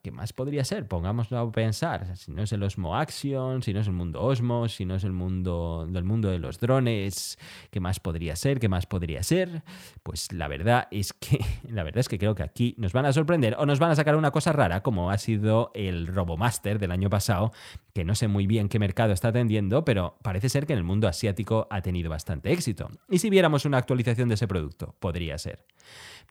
¿qué 0.00 0.12
más 0.12 0.32
podría 0.32 0.64
ser? 0.64 0.86
Pongámoslo 0.86 1.36
a 1.36 1.50
pensar, 1.50 2.16
si 2.16 2.30
no 2.30 2.44
es 2.44 2.52
el 2.52 2.62
Osmo 2.62 2.96
Action, 2.96 3.60
si 3.60 3.74
no 3.74 3.80
es 3.80 3.88
el 3.88 3.92
mundo 3.92 4.22
Osmo, 4.22 4.68
si 4.68 4.84
no 4.84 4.94
es 4.94 5.02
el 5.02 5.10
mundo 5.10 5.84
del 5.90 6.04
mundo 6.04 6.30
de 6.30 6.38
los 6.38 6.60
drones, 6.60 7.40
¿qué 7.72 7.80
más 7.80 7.98
podría 7.98 8.36
ser? 8.36 8.60
¿Qué 8.60 8.68
más 8.68 8.86
podría 8.86 9.24
ser? 9.24 9.64
Pues 10.04 10.30
la 10.30 10.46
verdad 10.46 10.86
es 10.92 11.12
que 11.12 11.40
la 11.68 11.82
verdad 11.82 11.98
es 11.98 12.08
que 12.08 12.18
creo 12.18 12.36
que 12.36 12.44
aquí 12.44 12.76
nos 12.78 12.92
van 12.92 13.04
a 13.04 13.12
sorprender 13.12 13.56
o 13.58 13.66
nos 13.66 13.80
van 13.80 13.90
a 13.90 13.96
sacar 13.96 14.14
una 14.14 14.30
cosa 14.30 14.52
rara 14.52 14.84
como 14.84 15.10
ha 15.10 15.18
sido 15.18 15.72
el 15.74 16.06
RoboMaster 16.06 16.78
del 16.78 16.92
año 16.92 17.10
pasado, 17.10 17.50
que 17.92 18.04
no 18.04 18.14
sé 18.14 18.28
muy 18.28 18.46
bien 18.46 18.68
qué 18.68 18.78
mercado 18.78 19.12
está 19.12 19.30
atendiendo, 19.30 19.84
pero 19.84 20.18
parece 20.22 20.50
ser 20.50 20.66
que 20.66 20.74
en 20.74 20.78
el 20.78 20.84
mundo 20.84 21.08
asiático 21.08 21.66
ha 21.70 21.82
tenido 21.82 22.10
bastante 22.10 22.52
éxito. 22.52 22.90
Y 23.10 23.18
si 23.18 23.28
viéramos 23.28 23.64
una 23.64 23.78
actualización 23.78 24.28
de 24.28 24.36
ese 24.36 24.46
producto, 24.46 24.94
podría 25.00 25.36
ser. 25.36 25.64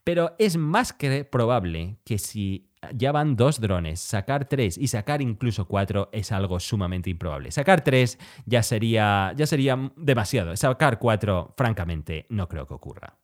Pero 0.04 0.34
es 0.38 0.56
más 0.56 0.92
que 0.92 1.24
probable 1.24 1.96
que 2.04 2.18
si 2.18 2.68
ya 2.94 3.12
van 3.12 3.36
dos 3.36 3.60
drones, 3.60 4.00
sacar 4.00 4.48
tres 4.48 4.78
y 4.78 4.88
sacar 4.88 5.22
incluso 5.22 5.66
cuatro 5.66 6.08
es 6.12 6.32
algo 6.32 6.60
sumamente 6.60 7.10
improbable. 7.10 7.50
Sacar 7.50 7.82
tres 7.82 8.18
ya 8.44 8.62
sería, 8.62 9.32
ya 9.36 9.46
sería 9.46 9.90
demasiado. 9.96 10.56
Sacar 10.56 10.98
cuatro, 10.98 11.54
francamente, 11.56 12.26
no 12.28 12.48
creo 12.48 12.66
que 12.66 12.74
ocurra. 12.74 13.18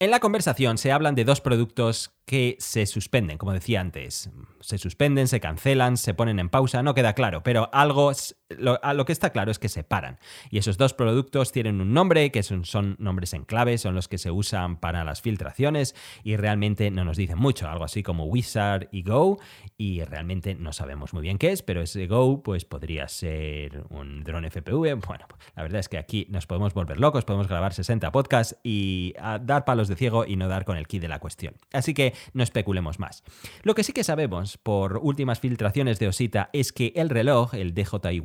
En 0.00 0.12
la 0.12 0.20
conversación 0.20 0.78
se 0.78 0.92
hablan 0.92 1.16
de 1.16 1.24
dos 1.24 1.40
productos 1.40 2.14
que 2.24 2.56
se 2.60 2.86
suspenden, 2.86 3.36
como 3.36 3.52
decía 3.52 3.80
antes. 3.80 4.30
Se 4.60 4.78
suspenden, 4.78 5.26
se 5.26 5.40
cancelan, 5.40 5.96
se 5.96 6.14
ponen 6.14 6.38
en 6.38 6.50
pausa, 6.50 6.84
no 6.84 6.94
queda 6.94 7.14
claro, 7.14 7.42
pero 7.42 7.68
algo, 7.72 8.12
lo, 8.48 8.78
lo 8.94 9.04
que 9.04 9.12
está 9.12 9.30
claro 9.30 9.50
es 9.50 9.58
que 9.58 9.68
se 9.68 9.84
paran. 9.84 10.18
Y 10.50 10.58
esos 10.58 10.78
dos 10.78 10.94
productos 10.94 11.52
tienen 11.52 11.80
un 11.80 11.92
nombre, 11.92 12.30
que 12.30 12.42
son, 12.42 12.96
nombres 12.98 13.34
en 13.34 13.44
clave, 13.44 13.78
son 13.78 13.94
los 13.94 14.08
que 14.08 14.18
se 14.18 14.30
usan 14.30 14.78
para 14.78 15.04
las 15.04 15.20
filtraciones 15.20 15.94
y 16.24 16.36
realmente 16.36 16.90
no 16.90 17.04
nos 17.04 17.16
dicen 17.16 17.38
mucho, 17.38 17.68
algo 17.68 17.84
así 17.84 18.02
como 18.02 18.24
Wizard 18.24 18.88
y 18.90 19.02
Go. 19.02 19.38
y 19.76 20.02
realmente 20.02 20.54
no 20.54 20.72
sabemos 20.72 21.12
muy 21.12 21.22
bien 21.22 21.38
qué 21.38 21.52
es, 21.52 21.62
pero 21.62 21.82
ese 21.82 22.06
Go 22.06 22.42
pues 22.42 22.64
podría 22.64 23.06
ser 23.08 23.84
un 23.90 24.24
dron 24.24 24.44
FPV. 24.44 24.96
Bueno, 25.06 25.26
la 25.54 25.62
verdad 25.62 25.80
es 25.80 25.88
que 25.88 25.98
aquí 25.98 26.26
nos 26.30 26.46
podemos 26.46 26.74
volver 26.74 26.98
locos, 26.98 27.24
podemos 27.24 27.48
grabar 27.48 27.74
60 27.74 28.10
podcasts 28.12 28.56
y 28.62 29.14
dar 29.42 29.64
palos 29.64 29.88
de 29.88 29.96
ciego 29.96 30.24
y 30.24 30.36
no 30.36 30.48
dar 30.48 30.64
con 30.64 30.76
el 30.76 30.86
kit 30.86 31.02
de 31.02 31.08
la 31.08 31.18
cuestión. 31.18 31.54
Así 31.72 31.94
que 31.94 32.14
no 32.32 32.42
especulemos 32.42 32.98
más. 32.98 33.22
Lo 33.62 33.74
que 33.74 33.84
sí 33.84 33.92
que 33.92 34.04
sabemos 34.04 34.56
por 34.58 34.98
últimas 34.98 35.40
filtraciones 35.40 35.98
de 35.98 36.08
Osita 36.08 36.50
es 36.52 36.72
que 36.72 36.92
el 36.96 37.10
reloj, 37.10 37.54
el 37.54 37.74
DJI 37.74 38.20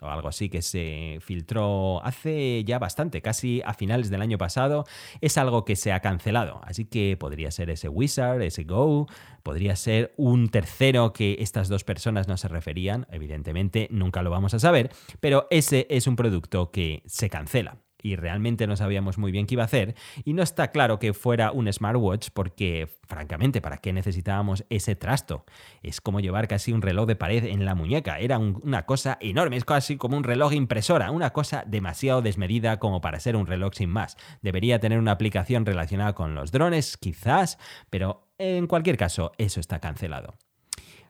O 0.00 0.06
algo 0.08 0.28
así 0.28 0.48
que 0.48 0.62
se 0.62 1.18
filtró 1.20 2.04
hace 2.04 2.62
ya 2.64 2.78
bastante, 2.78 3.22
casi 3.22 3.62
a 3.64 3.74
finales 3.74 4.10
del 4.10 4.22
año 4.22 4.38
pasado, 4.38 4.84
es 5.20 5.38
algo 5.38 5.64
que 5.64 5.76
se 5.76 5.92
ha 5.92 6.00
cancelado. 6.00 6.60
Así 6.64 6.84
que 6.84 7.16
podría 7.16 7.50
ser 7.50 7.70
ese 7.70 7.88
Wizard, 7.88 8.42
ese 8.42 8.64
Go, 8.64 9.06
podría 9.42 9.76
ser 9.76 10.12
un 10.16 10.48
tercero 10.48 11.12
que 11.12 11.36
estas 11.40 11.68
dos 11.68 11.84
personas 11.84 12.28
no 12.28 12.36
se 12.36 12.48
referían, 12.48 13.06
evidentemente 13.10 13.88
nunca 13.90 14.22
lo 14.22 14.30
vamos 14.30 14.54
a 14.54 14.58
saber, 14.58 14.90
pero 15.20 15.46
ese 15.50 15.86
es 15.90 16.06
un 16.06 16.16
producto 16.16 16.70
que 16.70 17.02
se 17.06 17.28
cancela 17.30 17.78
y 18.06 18.14
realmente 18.14 18.68
no 18.68 18.76
sabíamos 18.76 19.18
muy 19.18 19.32
bien 19.32 19.46
qué 19.46 19.54
iba 19.54 19.64
a 19.64 19.66
hacer 19.66 19.96
y 20.24 20.32
no 20.32 20.44
está 20.44 20.70
claro 20.70 21.00
que 21.00 21.12
fuera 21.12 21.50
un 21.50 21.72
smartwatch 21.72 22.28
porque 22.32 22.88
francamente 23.08 23.60
para 23.60 23.78
qué 23.78 23.92
necesitábamos 23.92 24.64
ese 24.70 24.94
trasto 24.94 25.44
es 25.82 26.00
como 26.00 26.20
llevar 26.20 26.46
casi 26.46 26.72
un 26.72 26.82
reloj 26.82 27.06
de 27.08 27.16
pared 27.16 27.44
en 27.44 27.64
la 27.64 27.74
muñeca. 27.74 28.20
Era 28.20 28.38
una 28.38 28.86
cosa 28.86 29.18
enorme 29.20 29.56
es 29.56 29.64
casi 29.64 29.96
como 29.96 30.16
un 30.16 30.22
reloj 30.22 30.52
impresora 30.52 31.10
una 31.10 31.32
cosa 31.32 31.64
demasiado 31.66 32.22
desmedida 32.22 32.78
como 32.78 33.00
para 33.00 33.18
ser 33.18 33.34
un 33.34 33.48
reloj 33.48 33.74
sin 33.74 33.90
más. 33.90 34.16
Debería 34.40 34.78
tener 34.78 35.00
una 35.00 35.10
aplicación 35.10 35.66
relacionada 35.66 36.12
con 36.14 36.36
los 36.36 36.52
drones 36.52 36.96
quizás 36.96 37.58
pero 37.90 38.28
en 38.38 38.68
cualquier 38.68 38.96
caso 38.96 39.32
eso 39.36 39.58
está 39.58 39.80
cancelado. 39.80 40.34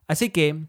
Así 0.09 0.31
que 0.31 0.67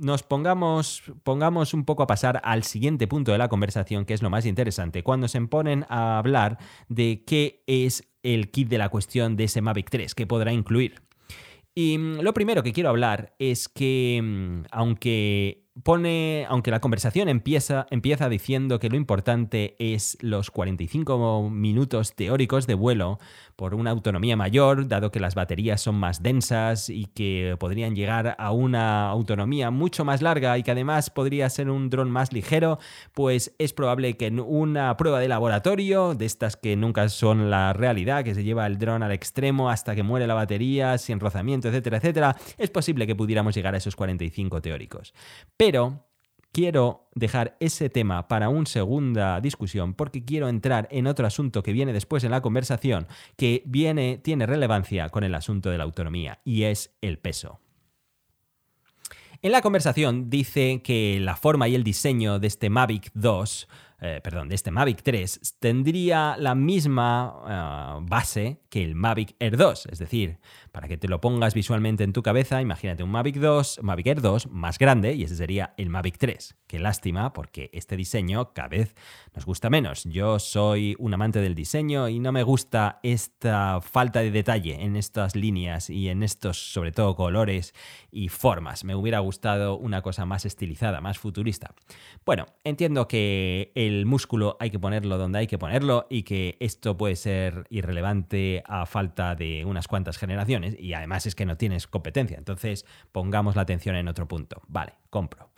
nos 0.00 0.22
pongamos, 0.22 1.02
pongamos 1.22 1.74
un 1.74 1.84
poco 1.84 2.02
a 2.02 2.06
pasar 2.06 2.40
al 2.44 2.64
siguiente 2.64 3.06
punto 3.06 3.32
de 3.32 3.38
la 3.38 3.48
conversación, 3.48 4.04
que 4.04 4.14
es 4.14 4.22
lo 4.22 4.30
más 4.30 4.46
interesante, 4.46 5.02
cuando 5.02 5.28
se 5.28 5.40
ponen 5.42 5.84
a 5.88 6.18
hablar 6.18 6.58
de 6.88 7.24
qué 7.26 7.62
es 7.66 8.08
el 8.22 8.50
kit 8.50 8.68
de 8.68 8.78
la 8.78 8.88
cuestión 8.88 9.36
de 9.36 9.44
ese 9.44 9.60
Mavic 9.60 9.90
3, 9.90 10.14
que 10.14 10.26
podrá 10.26 10.52
incluir. 10.52 11.02
Y 11.74 11.98
mm, 11.98 12.20
lo 12.20 12.34
primero 12.34 12.62
que 12.62 12.72
quiero 12.72 12.90
hablar 12.90 13.34
es 13.38 13.68
que, 13.68 14.20
mm, 14.22 14.66
aunque 14.70 15.61
pone, 15.82 16.46
aunque 16.48 16.70
la 16.70 16.80
conversación 16.80 17.28
empieza, 17.28 17.86
empieza 17.90 18.28
diciendo 18.28 18.78
que 18.78 18.90
lo 18.90 18.96
importante 18.96 19.76
es 19.78 20.18
los 20.20 20.50
45 20.50 21.48
minutos 21.50 22.14
teóricos 22.14 22.66
de 22.66 22.74
vuelo 22.74 23.18
por 23.56 23.74
una 23.74 23.90
autonomía 23.90 24.36
mayor, 24.36 24.88
dado 24.88 25.10
que 25.10 25.20
las 25.20 25.34
baterías 25.34 25.80
son 25.80 25.94
más 25.94 26.22
densas 26.22 26.90
y 26.90 27.06
que 27.06 27.56
podrían 27.58 27.94
llegar 27.94 28.36
a 28.38 28.52
una 28.52 29.08
autonomía 29.08 29.70
mucho 29.70 30.04
más 30.04 30.20
larga 30.20 30.58
y 30.58 30.62
que 30.62 30.72
además 30.72 31.10
podría 31.10 31.48
ser 31.48 31.70
un 31.70 31.88
dron 31.88 32.10
más 32.10 32.32
ligero, 32.32 32.78
pues 33.12 33.54
es 33.58 33.72
probable 33.72 34.16
que 34.16 34.26
en 34.26 34.40
una 34.40 34.96
prueba 34.96 35.20
de 35.20 35.28
laboratorio, 35.28 36.14
de 36.14 36.26
estas 36.26 36.56
que 36.56 36.76
nunca 36.76 37.08
son 37.08 37.50
la 37.50 37.72
realidad, 37.72 38.24
que 38.24 38.34
se 38.34 38.44
lleva 38.44 38.66
el 38.66 38.78
dron 38.78 39.02
al 39.02 39.12
extremo 39.12 39.70
hasta 39.70 39.94
que 39.94 40.02
muere 40.02 40.26
la 40.26 40.34
batería, 40.34 40.98
sin 40.98 41.20
rozamiento, 41.20 41.68
etcétera, 41.68 41.98
etcétera, 41.98 42.36
es 42.58 42.70
posible 42.70 43.06
que 43.06 43.14
pudiéramos 43.14 43.54
llegar 43.54 43.74
a 43.74 43.78
esos 43.78 43.96
45 43.96 44.60
teóricos. 44.60 45.14
Pero 45.64 46.04
quiero 46.50 47.08
dejar 47.14 47.56
ese 47.60 47.88
tema 47.88 48.26
para 48.26 48.48
una 48.48 48.66
segunda 48.66 49.40
discusión 49.40 49.94
porque 49.94 50.24
quiero 50.24 50.48
entrar 50.48 50.88
en 50.90 51.06
otro 51.06 51.24
asunto 51.24 51.62
que 51.62 51.72
viene 51.72 51.92
después 51.92 52.24
en 52.24 52.32
la 52.32 52.40
conversación 52.40 53.06
que 53.36 53.62
viene 53.64 54.18
tiene 54.18 54.44
relevancia 54.44 55.08
con 55.10 55.22
el 55.22 55.36
asunto 55.36 55.70
de 55.70 55.78
la 55.78 55.84
autonomía 55.84 56.40
y 56.44 56.64
es 56.64 56.96
el 57.00 57.20
peso. 57.20 57.60
En 59.40 59.52
la 59.52 59.62
conversación 59.62 60.30
dice 60.30 60.82
que 60.82 61.20
la 61.20 61.36
forma 61.36 61.68
y 61.68 61.76
el 61.76 61.84
diseño 61.84 62.40
de 62.40 62.48
este 62.48 62.68
Mavic 62.68 63.12
2 63.14 63.68
eh, 64.04 64.20
perdón, 64.20 64.48
de 64.48 64.56
este 64.56 64.72
Mavic 64.72 65.00
3 65.04 65.58
tendría 65.60 66.36
la 66.36 66.56
misma 66.56 68.00
eh, 68.00 68.04
base 68.08 68.60
que 68.68 68.82
el 68.82 68.96
Mavic 68.96 69.36
Air 69.38 69.56
2. 69.56 69.86
Es 69.92 70.00
decir, 70.00 70.40
para 70.72 70.88
que 70.88 70.96
te 70.96 71.06
lo 71.06 71.20
pongas 71.20 71.54
visualmente 71.54 72.02
en 72.02 72.12
tu 72.12 72.20
cabeza, 72.20 72.60
imagínate 72.60 73.04
un 73.04 73.10
Mavic 73.10 73.36
2, 73.36 73.78
Mavic 73.84 74.06
Air 74.08 74.20
2 74.20 74.48
más 74.50 74.80
grande 74.80 75.14
y 75.14 75.22
ese 75.22 75.36
sería 75.36 75.72
el 75.76 75.88
Mavic 75.88 76.18
3. 76.18 76.56
Qué 76.66 76.80
lástima 76.80 77.32
porque 77.32 77.70
este 77.72 77.96
diseño 77.96 78.52
cada 78.52 78.68
vez 78.68 78.96
nos 79.36 79.46
gusta 79.46 79.70
menos. 79.70 80.02
Yo 80.04 80.40
soy 80.40 80.96
un 80.98 81.14
amante 81.14 81.40
del 81.40 81.54
diseño 81.54 82.08
y 82.08 82.18
no 82.18 82.32
me 82.32 82.42
gusta 82.42 82.98
esta 83.04 83.80
falta 83.82 84.18
de 84.18 84.32
detalle 84.32 84.82
en 84.82 84.96
estas 84.96 85.36
líneas 85.36 85.90
y 85.90 86.08
en 86.08 86.24
estos, 86.24 86.72
sobre 86.72 86.90
todo, 86.90 87.14
colores 87.14 87.72
y 88.10 88.30
formas. 88.30 88.82
Me 88.82 88.96
hubiera 88.96 89.20
gustado 89.20 89.76
una 89.76 90.02
cosa 90.02 90.26
más 90.26 90.44
estilizada, 90.44 91.00
más 91.00 91.18
futurista. 91.18 91.72
Bueno, 92.24 92.46
entiendo 92.64 93.06
que 93.06 93.70
el 93.76 93.91
el 93.98 94.06
músculo 94.06 94.56
hay 94.60 94.70
que 94.70 94.78
ponerlo 94.78 95.18
donde 95.18 95.40
hay 95.40 95.46
que 95.46 95.58
ponerlo 95.58 96.06
y 96.10 96.22
que 96.22 96.56
esto 96.60 96.96
puede 96.96 97.16
ser 97.16 97.64
irrelevante 97.70 98.62
a 98.66 98.86
falta 98.86 99.34
de 99.34 99.64
unas 99.64 99.88
cuantas 99.88 100.18
generaciones 100.18 100.76
y 100.78 100.94
además 100.94 101.26
es 101.26 101.34
que 101.34 101.46
no 101.46 101.56
tienes 101.56 101.86
competencia. 101.86 102.38
Entonces 102.38 102.86
pongamos 103.12 103.56
la 103.56 103.62
atención 103.62 103.96
en 103.96 104.08
otro 104.08 104.26
punto. 104.26 104.62
Vale, 104.68 104.94
compro. 105.10 105.50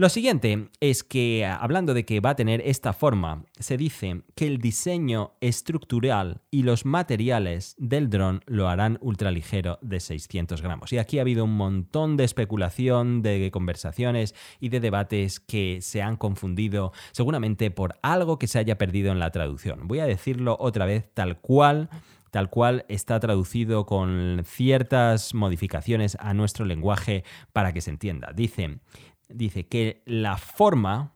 Lo 0.00 0.08
siguiente 0.08 0.68
es 0.78 1.02
que, 1.02 1.44
hablando 1.44 1.92
de 1.92 2.04
que 2.04 2.20
va 2.20 2.30
a 2.30 2.36
tener 2.36 2.62
esta 2.64 2.92
forma, 2.92 3.42
se 3.58 3.76
dice 3.76 4.22
que 4.36 4.46
el 4.46 4.58
diseño 4.58 5.32
estructural 5.40 6.40
y 6.52 6.62
los 6.62 6.84
materiales 6.84 7.74
del 7.78 8.08
dron 8.08 8.42
lo 8.46 8.68
harán 8.68 8.98
ultraligero 9.00 9.80
de 9.82 9.98
600 9.98 10.62
gramos. 10.62 10.92
Y 10.92 10.98
aquí 10.98 11.18
ha 11.18 11.22
habido 11.22 11.42
un 11.42 11.56
montón 11.56 12.16
de 12.16 12.22
especulación, 12.22 13.22
de 13.22 13.50
conversaciones 13.50 14.36
y 14.60 14.68
de 14.68 14.78
debates 14.78 15.40
que 15.40 15.80
se 15.82 16.00
han 16.00 16.16
confundido 16.16 16.92
seguramente 17.10 17.72
por 17.72 17.98
algo 18.00 18.38
que 18.38 18.46
se 18.46 18.60
haya 18.60 18.78
perdido 18.78 19.10
en 19.10 19.18
la 19.18 19.32
traducción. 19.32 19.88
Voy 19.88 19.98
a 19.98 20.06
decirlo 20.06 20.56
otra 20.60 20.86
vez 20.86 21.12
tal 21.12 21.40
cual 21.40 21.90
tal 22.30 22.50
cual 22.50 22.84
está 22.88 23.18
traducido 23.20 23.86
con 23.86 24.42
ciertas 24.44 25.34
modificaciones 25.34 26.16
a 26.20 26.34
nuestro 26.34 26.64
lenguaje 26.64 27.24
para 27.52 27.72
que 27.72 27.80
se 27.80 27.90
entienda. 27.90 28.32
Dice, 28.34 28.80
dice 29.28 29.66
que 29.66 30.02
la 30.06 30.36
forma 30.36 31.14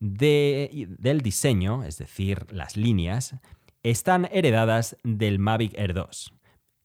del 0.00 1.20
diseño, 1.22 1.84
es 1.84 1.98
decir, 1.98 2.46
las 2.52 2.76
líneas, 2.76 3.36
están 3.82 4.28
heredadas 4.32 4.96
del 5.02 5.38
Mavic 5.38 5.76
Air 5.76 5.94
2. 5.94 6.32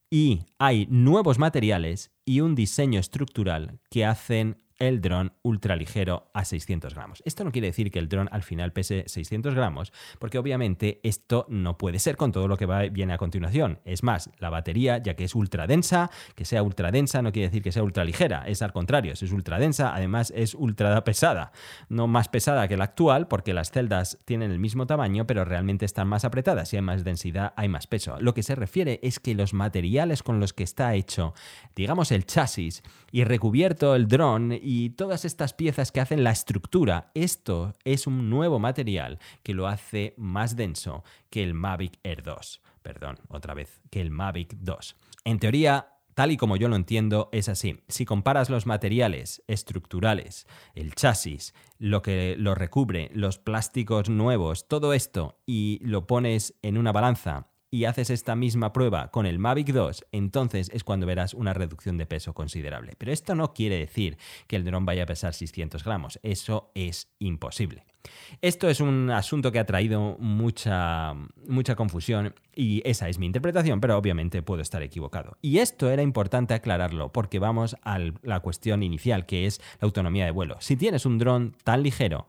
Y 0.09 0.45
hay 0.59 0.87
nuevos 0.89 1.39
materiales 1.39 2.11
y 2.25 2.41
un 2.41 2.55
diseño 2.55 2.99
estructural 2.99 3.79
que 3.89 4.05
hacen 4.05 4.62
el 4.87 5.01
dron 5.01 5.33
ultraligero 5.41 6.29
a 6.33 6.45
600 6.45 6.93
gramos. 6.93 7.21
Esto 7.25 7.43
no 7.43 7.51
quiere 7.51 7.67
decir 7.67 7.89
que 7.91 7.99
el 7.99 8.09
dron 8.09 8.29
al 8.31 8.43
final 8.43 8.73
pese 8.73 9.03
600 9.07 9.55
gramos, 9.55 9.93
porque 10.19 10.37
obviamente 10.37 10.99
esto 11.03 11.45
no 11.49 11.77
puede 11.77 11.99
ser 11.99 12.17
con 12.17 12.31
todo 12.31 12.47
lo 12.47 12.57
que 12.57 12.65
viene 12.91 13.13
a 13.13 13.17
continuación. 13.17 13.79
Es 13.85 14.03
más, 14.03 14.29
la 14.39 14.49
batería, 14.49 14.97
ya 14.97 15.15
que 15.15 15.23
es 15.23 15.35
ultra 15.35 15.67
densa, 15.67 16.09
que 16.35 16.45
sea 16.45 16.63
ultra 16.63 16.91
densa 16.91 17.21
no 17.21 17.31
quiere 17.31 17.47
decir 17.47 17.61
que 17.61 17.71
sea 17.71 17.83
ultraligera, 17.83 18.43
es 18.47 18.61
al 18.61 18.73
contrario, 18.73 19.15
si 19.15 19.25
es 19.25 19.31
ultra 19.31 19.59
densa, 19.59 19.95
además 19.95 20.33
es 20.35 20.53
ultra 20.53 21.03
pesada. 21.03 21.51
No 21.89 22.07
más 22.07 22.27
pesada 22.27 22.67
que 22.67 22.77
la 22.77 22.85
actual, 22.85 23.27
porque 23.27 23.53
las 23.53 23.71
celdas 23.71 24.19
tienen 24.25 24.51
el 24.51 24.59
mismo 24.59 24.85
tamaño, 24.85 25.25
pero 25.25 25.45
realmente 25.45 25.85
están 25.85 26.07
más 26.07 26.25
apretadas. 26.25 26.69
Si 26.69 26.75
hay 26.75 26.81
más 26.81 27.03
densidad, 27.03 27.53
hay 27.55 27.69
más 27.69 27.87
peso. 27.87 28.17
Lo 28.19 28.33
que 28.33 28.43
se 28.43 28.55
refiere 28.55 28.99
es 29.03 29.19
que 29.19 29.35
los 29.35 29.53
materiales 29.53 30.23
con 30.23 30.39
los 30.39 30.53
que 30.53 30.63
está 30.63 30.93
hecho, 30.95 31.33
digamos 31.75 32.11
el 32.11 32.25
chasis, 32.25 32.83
y 33.11 33.23
recubierto 33.23 33.95
el 33.95 34.07
dron 34.07 34.51
y 34.51 34.72
todas 34.91 35.25
estas 35.25 35.53
piezas 35.53 35.91
que 35.91 36.01
hacen 36.01 36.23
la 36.23 36.31
estructura. 36.31 37.11
Esto 37.13 37.73
es 37.83 38.07
un 38.07 38.29
nuevo 38.29 38.59
material 38.59 39.19
que 39.43 39.53
lo 39.53 39.67
hace 39.67 40.13
más 40.17 40.55
denso 40.55 41.03
que 41.29 41.43
el 41.43 41.53
Mavic 41.53 41.99
Air 42.03 42.23
2. 42.23 42.61
Perdón, 42.81 43.17
otra 43.29 43.53
vez, 43.53 43.81
que 43.89 44.01
el 44.01 44.09
Mavic 44.09 44.55
2. 44.55 44.95
En 45.25 45.39
teoría, 45.39 45.93
tal 46.13 46.31
y 46.31 46.37
como 46.37 46.57
yo 46.57 46.67
lo 46.67 46.75
entiendo, 46.75 47.29
es 47.31 47.49
así. 47.49 47.83
Si 47.87 48.05
comparas 48.05 48.49
los 48.49 48.65
materiales 48.65 49.43
estructurales, 49.47 50.47
el 50.75 50.93
chasis, 50.95 51.53
lo 51.77 52.01
que 52.01 52.35
lo 52.37 52.55
recubre, 52.55 53.09
los 53.13 53.39
plásticos 53.39 54.09
nuevos, 54.09 54.67
todo 54.67 54.93
esto, 54.93 55.39
y 55.45 55.79
lo 55.81 56.07
pones 56.07 56.55
en 56.61 56.77
una 56.77 56.91
balanza 56.91 57.52
y 57.73 57.85
haces 57.85 58.11
esta 58.11 58.35
misma 58.35 58.71
prueba 58.71 59.09
con 59.09 59.25
el 59.25 59.39
Mavic 59.39 59.69
2, 59.69 60.05
entonces 60.11 60.69
es 60.75 60.83
cuando 60.83 61.07
verás 61.07 61.33
una 61.33 61.55
reducción 61.55 61.97
de 61.97 62.05
peso 62.05 62.35
considerable. 62.35 62.93
Pero 62.99 63.11
esto 63.11 63.33
no 63.33 63.51
quiere 63.55 63.79
decir 63.79 64.19
que 64.45 64.57
el 64.57 64.63
dron 64.63 64.85
vaya 64.85 65.01
a 65.01 65.07
pesar 65.07 65.33
600 65.33 65.83
gramos, 65.83 66.19
eso 66.21 66.69
es 66.75 67.07
imposible. 67.17 67.83
Esto 68.41 68.69
es 68.69 68.79
un 68.79 69.09
asunto 69.09 69.51
que 69.51 69.57
ha 69.57 69.65
traído 69.65 70.17
mucha, 70.19 71.15
mucha 71.47 71.75
confusión 71.75 72.35
y 72.55 72.83
esa 72.85 73.09
es 73.09 73.17
mi 73.17 73.25
interpretación, 73.25 73.81
pero 73.81 73.97
obviamente 73.97 74.43
puedo 74.43 74.61
estar 74.61 74.83
equivocado. 74.83 75.37
Y 75.41 75.57
esto 75.57 75.89
era 75.89 76.03
importante 76.03 76.53
aclararlo 76.53 77.11
porque 77.11 77.39
vamos 77.39 77.75
a 77.81 77.97
la 78.21 78.39
cuestión 78.41 78.83
inicial, 78.83 79.25
que 79.25 79.47
es 79.47 79.61
la 79.79 79.87
autonomía 79.87 80.25
de 80.25 80.31
vuelo. 80.31 80.57
Si 80.59 80.75
tienes 80.75 81.07
un 81.07 81.17
dron 81.17 81.55
tan 81.63 81.81
ligero, 81.81 82.27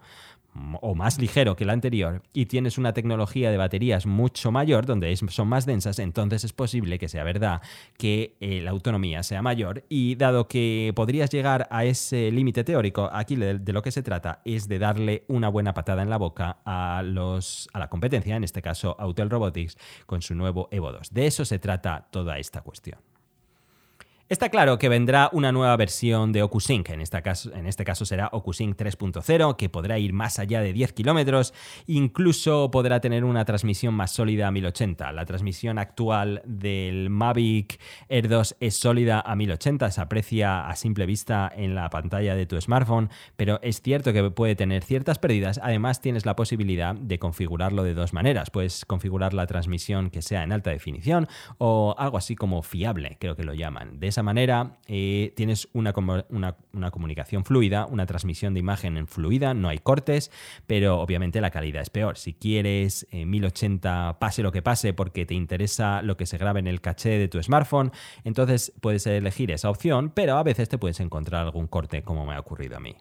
o 0.80 0.94
más 0.94 1.18
ligero 1.18 1.56
que 1.56 1.64
el 1.64 1.70
anterior 1.70 2.23
y 2.32 2.46
tienes 2.46 2.78
una 2.78 2.92
tecnología 2.92 3.50
de 3.50 3.56
baterías 3.56 4.06
mucho 4.06 4.52
mayor, 4.52 4.87
donde 4.87 5.14
son 5.16 5.49
más 5.49 5.66
densas, 5.66 5.99
entonces 5.99 6.44
es 6.44 6.52
posible 6.52 6.99
que 6.99 7.08
sea 7.08 7.25
verdad 7.25 7.61
que 7.96 8.37
eh, 8.40 8.61
la 8.62 8.70
autonomía 8.70 9.23
sea 9.23 9.42
mayor 9.42 9.84
y 9.88 10.14
dado 10.14 10.49
que 10.49 10.92
podrías 10.94 11.30
llegar 11.30 11.66
a 11.70 11.84
ese 11.84 12.30
límite 12.30 12.64
teórico, 12.64 13.11
aquí 13.12 13.37
de, 13.37 13.61
lo 13.73 13.82
que 13.82 13.90
se 13.90 14.02
trata 14.02 14.40
es 14.44 14.68
de 14.68 14.78
darle 14.78 15.25
una 15.28 15.49
buena 15.49 15.75
patada 15.75 16.02
en 16.02 16.11
la 16.11 16.18
boca 16.18 16.58
a, 16.64 17.02
los, 17.04 17.68
a 17.73 17.78
la 17.78 17.88
competencia, 17.88 18.37
en 18.37 18.44
este 18.44 18.62
caso 18.62 18.96
Autel 18.99 19.30
Robotics, 19.30 19.76
con 20.06 20.23
su 20.23 20.34
nuevo 20.34 20.68
Evo 20.70 20.92
2. 20.92 21.12
De 21.12 21.26
eso 21.26 21.44
se 21.44 21.58
trata 21.58 22.06
toda 22.11 22.38
esta 22.38 22.61
cuestión. 22.61 23.13
Está 24.35 24.49
claro 24.49 24.79
que 24.79 24.88
vendrá 24.88 25.31
una 25.31 25.53
nueva 25.53 25.76
versión 25.76 26.33
de 26.33 26.43
OcuSync, 26.43 26.91
en 26.91 27.00
este 27.00 27.23
caso, 27.23 27.55
en 27.55 27.69
este 27.69 27.85
caso 27.85 28.05
será 28.05 28.31
OcuSync 28.33 28.76
3.0, 28.76 29.55
que 29.55 29.69
podrá 29.69 30.00
ir 30.00 30.12
más 30.12 30.41
allá 30.41 30.61
de 30.61 30.73
10 30.73 30.93
kilómetros, 30.93 31.55
incluso 31.87 32.69
podrá 32.73 32.99
tener 32.99 33.23
una 33.23 33.45
transmisión 33.45 33.95
más 33.95 34.11
sólida 34.11 34.49
a 34.49 34.50
1080. 34.50 35.12
La 35.12 35.25
transmisión 35.25 35.79
actual 35.79 36.43
del 36.47 37.11
Mavic 37.11 37.79
Air 38.09 38.29
2 38.29 38.57
es 38.59 38.75
sólida 38.76 39.21
a 39.21 39.37
1080, 39.37 39.93
se 39.93 40.00
aprecia 40.00 40.67
a 40.67 40.75
simple 40.75 41.07
vista 41.07 41.49
en 41.55 41.76
la 41.76 41.88
pantalla 41.88 42.35
de 42.35 42.47
tu 42.47 42.61
smartphone, 42.61 43.11
pero 43.37 43.61
es 43.62 43.83
cierto 43.83 44.12
que 44.12 44.33
puede 44.33 44.57
tener 44.57 44.83
ciertas 44.83 45.21
pérdidas. 45.21 45.61
Además, 45.62 46.00
tienes 46.00 46.26
la 46.26 46.35
posibilidad 46.35 46.97
de 46.97 47.21
configurarlo 47.21 47.85
de 47.85 47.95
dos 47.95 48.12
maneras. 48.12 48.50
Puedes 48.50 48.85
configurar 48.85 49.33
la 49.33 49.47
transmisión 49.47 50.11
que 50.11 50.23
sea 50.23 50.43
en 50.43 50.50
alta 50.50 50.71
definición 50.71 51.29
o 51.59 51.95
algo 51.97 52.19
así 52.19 52.35
como 52.35 52.62
fiable, 52.62 53.17
creo 53.21 53.37
que 53.37 53.45
lo 53.45 53.55
llaman. 53.55 54.00
De 54.00 54.09
esa 54.09 54.24
manera 54.25 54.78
eh, 54.88 55.33
tienes 55.37 55.69
una, 55.73 55.95
una, 56.28 56.90
comunicación 56.90 57.45
fluida, 57.45 57.87
una 57.87 58.07
transmisión 58.07 58.54
de 58.54 58.61
imagen 58.61 58.97
en 58.97 59.07
fluida, 59.07 59.54
no 59.54 59.69
hay 59.69 59.78
cortes, 59.78 60.33
pero 60.66 61.00
obviamente 61.00 61.40
la 61.40 61.50
calidad 61.50 61.83
es 61.83 61.90
peor. 61.90 62.19
Si 62.19 62.33
quieres 62.33 63.07
1080 63.12 64.11
eh, 64.11 64.14
pase 64.19 64.43
lo 64.43 64.50
que 64.50 64.62
pase 64.62 64.93
porque 64.93 65.26
te 65.26 65.35
interesa 65.35 66.02
lo 66.02 66.16
que 66.16 66.26
se 66.26 66.38
grabe 66.38 66.61
en 66.61 66.66
el 66.66 66.81
caché 66.81 67.11
de 67.11 67.28
tu 67.28 67.40
smartphone, 67.43 67.93
entonces 68.25 68.73
puedes 68.81 69.07
elegir 69.07 69.52
esa 69.52 69.71
opción, 69.71 70.11
pero 70.11 70.37
a 70.37 70.43
veces 70.43 70.69
te 70.69 70.78
puedes 70.78 70.99
encontrar 70.99 71.45
algún 71.45 71.69
corte 71.69 72.02
como 72.02 72.26
me 72.26 72.35
ha 72.35 72.40
ocurrido 72.40 72.76
a 72.76 72.81
mí. 72.81 72.97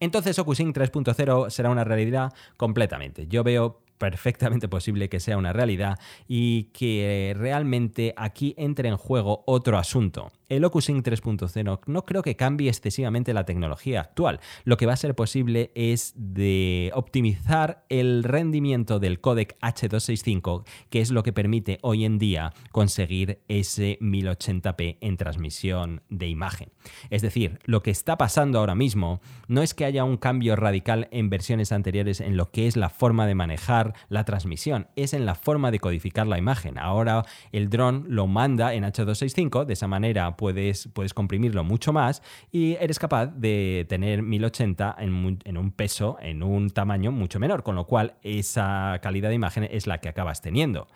Entonces 0.00 0.38
OcuSync 0.38 0.76
3.0 0.76 1.50
será 1.50 1.70
una 1.70 1.84
realidad 1.84 2.32
completamente. 2.56 3.26
Yo 3.28 3.42
veo 3.42 3.80
perfectamente 3.98 4.68
posible 4.68 5.08
que 5.08 5.20
sea 5.20 5.38
una 5.38 5.52
realidad 5.52 5.98
y 6.26 6.64
que 6.72 7.34
realmente 7.36 8.14
aquí 8.16 8.54
entre 8.56 8.88
en 8.88 8.96
juego 8.96 9.42
otro 9.46 9.78
asunto. 9.78 10.30
El 10.48 10.64
OcuSync 10.64 11.04
3.0 11.04 11.80
no 11.86 12.04
creo 12.04 12.22
que 12.22 12.36
cambie 12.36 12.68
excesivamente 12.68 13.34
la 13.34 13.44
tecnología 13.44 14.00
actual. 14.00 14.38
Lo 14.62 14.76
que 14.76 14.86
va 14.86 14.92
a 14.92 14.96
ser 14.96 15.16
posible 15.16 15.72
es 15.74 16.14
de 16.16 16.92
optimizar 16.94 17.84
el 17.88 18.22
rendimiento 18.22 19.00
del 19.00 19.20
codec 19.20 19.58
H265, 19.60 20.64
que 20.88 21.00
es 21.00 21.10
lo 21.10 21.24
que 21.24 21.32
permite 21.32 21.78
hoy 21.82 22.04
en 22.04 22.18
día 22.18 22.52
conseguir 22.70 23.40
ese 23.48 23.98
1080p 24.00 24.98
en 25.00 25.16
transmisión 25.16 26.02
de 26.10 26.28
imagen. 26.28 26.70
Es 27.10 27.22
decir, 27.22 27.58
lo 27.64 27.82
que 27.82 27.90
está 27.90 28.16
pasando 28.16 28.60
ahora 28.60 28.76
mismo 28.76 29.20
no 29.48 29.62
es 29.62 29.74
que 29.74 29.84
haya 29.84 30.04
un 30.04 30.16
cambio 30.16 30.54
radical 30.54 31.08
en 31.10 31.28
versiones 31.28 31.72
anteriores 31.72 32.20
en 32.20 32.36
lo 32.36 32.52
que 32.52 32.68
es 32.68 32.76
la 32.76 32.88
forma 32.88 33.26
de 33.26 33.34
manejar 33.34 33.94
la 34.08 34.24
transmisión, 34.24 34.86
es 34.94 35.12
en 35.12 35.26
la 35.26 35.34
forma 35.34 35.72
de 35.72 35.80
codificar 35.80 36.28
la 36.28 36.38
imagen. 36.38 36.78
Ahora 36.78 37.24
el 37.50 37.68
dron 37.68 38.04
lo 38.08 38.28
manda 38.28 38.74
en 38.74 38.84
H265, 38.84 39.64
de 39.64 39.72
esa 39.72 39.88
manera 39.88 40.35
puedes, 40.36 40.88
puedes 40.88 41.14
comprimirlo 41.14 41.64
mucho 41.64 41.92
más 41.92 42.22
y 42.52 42.74
eres 42.74 42.98
capaz 42.98 43.26
de 43.26 43.86
tener 43.88 44.22
1080 44.22 44.96
en, 44.98 45.56
un 45.56 45.72
peso, 45.72 46.16
en 46.20 46.42
un 46.42 46.70
tamaño 46.70 47.12
mucho 47.12 47.38
menor, 47.38 47.62
con 47.62 47.74
lo 47.74 47.86
cual 47.86 48.14
esa 48.22 48.98
calidad 49.02 49.28
de 49.28 49.34
imagen 49.34 49.64
es 49.64 49.86
la 49.86 49.98
que 49.98 50.08
acabas 50.08 50.42
teniendo. 50.42 50.88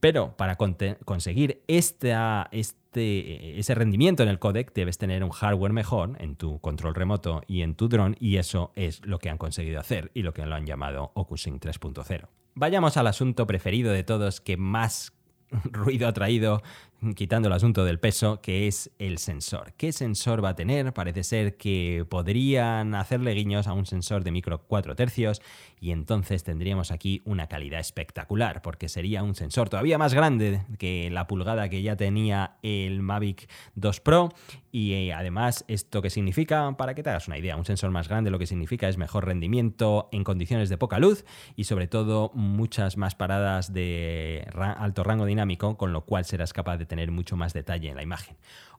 Pero 0.00 0.36
para 0.36 0.56
conseguir 0.56 1.62
este, 1.66 2.14
ese 2.52 3.74
rendimiento 3.74 4.22
en 4.22 4.28
el 4.28 4.38
codec 4.38 4.72
debes 4.72 4.98
tener 4.98 5.22
un 5.22 5.30
hardware 5.30 5.72
mejor 5.72 6.16
en 6.18 6.36
tu 6.36 6.60
control 6.60 6.94
remoto 6.94 7.42
y 7.46 7.62
en 7.62 7.74
tu 7.74 7.88
dron 7.88 8.16
y 8.18 8.36
eso 8.36 8.72
es 8.74 9.04
lo 9.04 9.18
que 9.18 9.30
han 9.30 9.38
conseguido 9.38 9.80
hacer 9.80 10.10
y 10.14 10.22
lo 10.22 10.32
que 10.32 10.44
lo 10.46 10.54
han 10.54 10.66
llamado 10.66 11.12
OcuSync 11.14 11.62
3.0. 11.62 12.28
Vayamos 12.54 12.96
al 12.96 13.06
asunto 13.06 13.46
preferido 13.46 13.92
de 13.92 14.02
todos 14.02 14.40
que 14.40 14.56
más 14.56 15.12
ruido 15.64 16.08
ha 16.08 16.12
traído 16.12 16.62
quitando 17.14 17.48
el 17.48 17.54
asunto 17.54 17.84
del 17.84 17.98
peso, 17.98 18.40
que 18.40 18.66
es 18.66 18.90
el 18.98 19.18
sensor. 19.18 19.72
¿Qué 19.76 19.92
sensor 19.92 20.44
va 20.44 20.50
a 20.50 20.54
tener? 20.54 20.92
Parece 20.92 21.24
ser 21.24 21.56
que 21.56 22.06
podrían 22.08 22.94
hacerle 22.94 23.32
guiños 23.34 23.66
a 23.66 23.72
un 23.72 23.86
sensor 23.86 24.24
de 24.24 24.30
micro 24.30 24.62
4 24.66 24.96
tercios 24.96 25.42
y 25.80 25.90
entonces 25.90 26.42
tendríamos 26.44 26.90
aquí 26.90 27.22
una 27.24 27.48
calidad 27.48 27.80
espectacular, 27.80 28.62
porque 28.62 28.88
sería 28.88 29.22
un 29.22 29.34
sensor 29.34 29.68
todavía 29.68 29.98
más 29.98 30.14
grande 30.14 30.62
que 30.78 31.10
la 31.10 31.26
pulgada 31.26 31.68
que 31.68 31.82
ya 31.82 31.96
tenía 31.96 32.56
el 32.62 33.02
Mavic 33.02 33.48
2 33.74 34.00
Pro 34.00 34.30
y 34.72 34.92
eh, 34.92 35.12
además 35.12 35.64
esto 35.68 36.02
que 36.02 36.10
significa, 36.10 36.76
para 36.76 36.94
que 36.94 37.02
te 37.02 37.10
hagas 37.10 37.28
una 37.28 37.38
idea, 37.38 37.56
un 37.56 37.64
sensor 37.64 37.90
más 37.90 38.08
grande 38.08 38.30
lo 38.30 38.38
que 38.38 38.46
significa 38.46 38.88
es 38.88 38.96
mejor 38.96 39.26
rendimiento 39.26 40.08
en 40.12 40.24
condiciones 40.24 40.68
de 40.68 40.78
poca 40.78 40.98
luz 40.98 41.24
y 41.56 41.64
sobre 41.64 41.86
todo 41.86 42.30
muchas 42.34 42.96
más 42.96 43.14
paradas 43.14 43.72
de 43.72 44.46
alto 44.54 45.04
rango 45.04 45.24
dinámico, 45.24 45.76
con 45.76 45.92
lo 45.92 46.04
cual 46.04 46.24
serás 46.24 46.52
capaz 46.52 46.76
de 46.78 46.85
tener 46.86 47.10
mucho 47.10 47.36
más 47.36 47.52
detalle 47.52 47.88
en 47.88 47.96
la 47.96 48.02
imagen. 48.02 48.36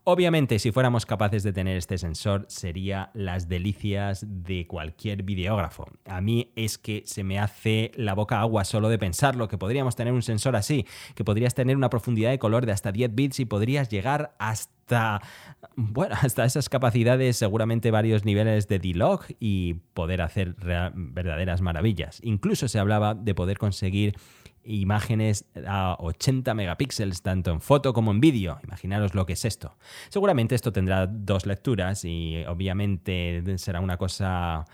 Obviamente, 0.09 0.57
si 0.59 0.71
fuéramos 0.71 1.05
capaces 1.05 1.43
de 1.43 1.51
tener 1.51 1.75
este 1.75 1.97
sensor, 1.97 2.45
sería 2.47 3.11
las 3.13 3.49
delicias 3.49 4.25
de 4.25 4.65
cualquier 4.65 5.23
videógrafo. 5.23 5.85
A 6.05 6.21
mí 6.21 6.53
es 6.55 6.77
que 6.77 7.03
se 7.05 7.25
me 7.25 7.39
hace 7.39 7.91
la 7.95 8.13
boca 8.13 8.39
agua 8.39 8.63
solo 8.63 8.87
de 8.87 8.97
pensarlo, 8.97 9.49
que 9.49 9.57
podríamos 9.57 9.97
tener 9.97 10.13
un 10.13 10.21
sensor 10.21 10.55
así, 10.55 10.85
que 11.13 11.25
podrías 11.25 11.55
tener 11.55 11.75
una 11.75 11.89
profundidad 11.89 12.29
de 12.29 12.39
color 12.39 12.65
de 12.65 12.71
hasta 12.71 12.93
10 12.93 13.15
bits 13.15 13.41
y 13.41 13.45
podrías 13.45 13.89
llegar 13.89 14.33
hasta, 14.39 15.21
bueno, 15.75 16.15
hasta 16.21 16.45
esas 16.45 16.69
capacidades, 16.69 17.35
seguramente 17.35 17.91
varios 17.91 18.23
niveles 18.23 18.69
de 18.69 18.79
D-Log 18.79 19.25
y 19.41 19.73
poder 19.93 20.21
hacer 20.21 20.55
verdaderas 20.55 21.59
maravillas. 21.59 22.21
Incluso 22.23 22.69
se 22.69 22.79
hablaba 22.79 23.13
de 23.13 23.35
poder 23.35 23.57
conseguir 23.57 24.15
imágenes 24.67 25.45
a 25.65 25.95
80 25.99 26.53
megapíxeles, 26.53 27.21
tanto 27.21 27.51
en 27.51 27.61
foto 27.61 27.93
como 27.93 28.11
en 28.11 28.19
vídeo. 28.19 28.59
Imaginaros 28.63 29.15
lo 29.15 29.25
que 29.25 29.33
es 29.33 29.45
esto. 29.45 29.77
Seguramente 30.09 30.55
esto 30.55 30.71
tendrá 30.71 31.07
dos 31.07 31.45
lecturas 31.45 32.03
y 32.05 32.43
obviamente 32.45 33.43
será 33.57 33.79
una 33.79 33.97
cosa... 33.97 34.65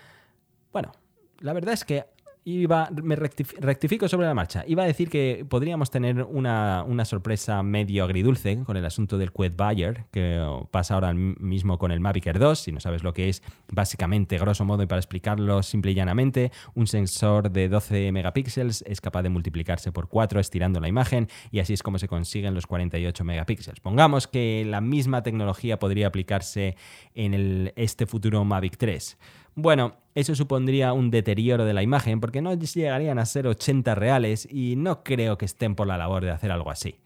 Bueno, 0.72 0.92
la 1.40 1.54
verdad 1.54 1.74
es 1.74 1.86
que 1.86 2.06
Iba, 2.46 2.90
me 3.02 3.16
rectifico 3.16 4.10
sobre 4.10 4.28
la 4.28 4.34
marcha. 4.34 4.66
Iba 4.68 4.84
a 4.84 4.86
decir 4.86 5.10
que 5.10 5.46
podríamos 5.48 5.90
tener 5.90 6.24
una, 6.24 7.06
sorpresa 7.06 7.64
medio 7.64 8.04
agridulce 8.04 8.64
con 8.66 8.76
el 8.76 8.84
asunto 8.86 9.18
del 9.18 9.32
Quad 9.32 9.54
Buyer, 9.56 10.06
que 10.12 10.46
pasa 10.70 10.96
ahora 10.96 11.14
mismo 11.14 11.78
con 11.78 11.92
el 11.92 12.02
Mavic 12.02 12.28
Air 12.28 12.40
2. 12.40 12.60
Si 12.60 12.72
no 12.74 12.82
sabes 12.82 13.02
lo 13.02 13.14
que 13.14 13.30
es, 13.30 13.42
básicamente, 13.72 14.38
grosso 14.38 14.66
modo, 14.66 14.84
y 14.84 14.88
para 14.88 15.00
explicarlo 15.00 15.64
simple 15.64 15.92
y 15.92 15.94
llanamente, 15.94 16.52
un 16.76 16.88
sensor 16.88 17.50
de 17.50 17.70
12 17.70 18.12
megapíxeles 18.12 18.84
es 18.88 19.00
capaz 19.00 19.24
de 19.24 19.30
multiplicarse 19.30 19.94
por 19.94 20.10
4 20.10 20.42
estirando 20.42 20.82
la 20.82 20.90
imagen 20.90 21.30
y 21.50 21.60
así 21.60 21.74
es 21.74 21.82
como 21.82 21.98
se 21.98 22.10
consiguen 22.10 22.54
los 22.54 22.68
48 22.68 23.24
megapíxeles. 23.24 23.80
Pongamos 23.80 24.28
que 24.28 24.66
la 24.68 24.82
misma 24.82 25.24
tecnología 25.24 25.80
podría 25.80 26.08
aplicarse 26.08 26.76
en 27.16 27.34
el, 27.34 27.74
este 27.78 28.06
futuro 28.06 28.44
Mavic 28.44 28.76
3. 28.76 29.18
Bueno, 29.56 29.98
eso 30.16 30.36
supondría 30.36 30.94
un 30.94 31.12
deterioro 31.12 31.66
de 31.66 31.74
la 31.74 31.84
imagen 31.84 32.20
porque 32.20 32.42
no 32.42 32.54
llegarían 32.54 33.20
a 33.20 33.26
ser 33.26 33.48
80 33.48 33.94
reales 33.96 34.48
y 34.52 34.76
no 34.76 35.04
creo 35.04 35.38
que 35.38 35.46
estén 35.46 35.76
por 35.76 35.88
la 35.88 35.98
labor 35.98 36.24
de 36.24 36.32
hacer 36.32 36.52
algo 36.52 36.72
así. 36.72 37.00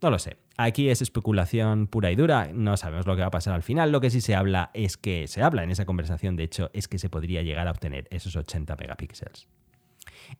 No 0.00 0.10
lo 0.10 0.18
sé. 0.18 0.36
Aquí 0.56 0.90
es 0.90 1.02
especulación 1.02 1.86
pura 1.86 2.10
y 2.10 2.16
dura, 2.16 2.50
no 2.52 2.76
sabemos 2.76 3.06
lo 3.06 3.14
que 3.14 3.22
va 3.22 3.28
a 3.28 3.32
pasar 3.32 3.54
al 3.54 3.62
final. 3.62 3.92
Lo 3.92 4.00
que 4.00 4.10
sí 4.10 4.20
se 4.20 4.34
habla 4.34 4.70
es 4.74 4.96
que 4.96 5.28
se 5.28 5.42
habla 5.42 5.62
en 5.62 5.70
esa 5.70 5.86
conversación, 5.86 6.36
de 6.36 6.44
hecho, 6.44 6.70
es 6.72 6.88
que 6.88 6.98
se 6.98 7.08
podría 7.08 7.42
llegar 7.42 7.68
a 7.68 7.70
obtener 7.70 8.06
esos 8.10 8.36
80 8.36 8.76
megapíxeles. 8.76 9.46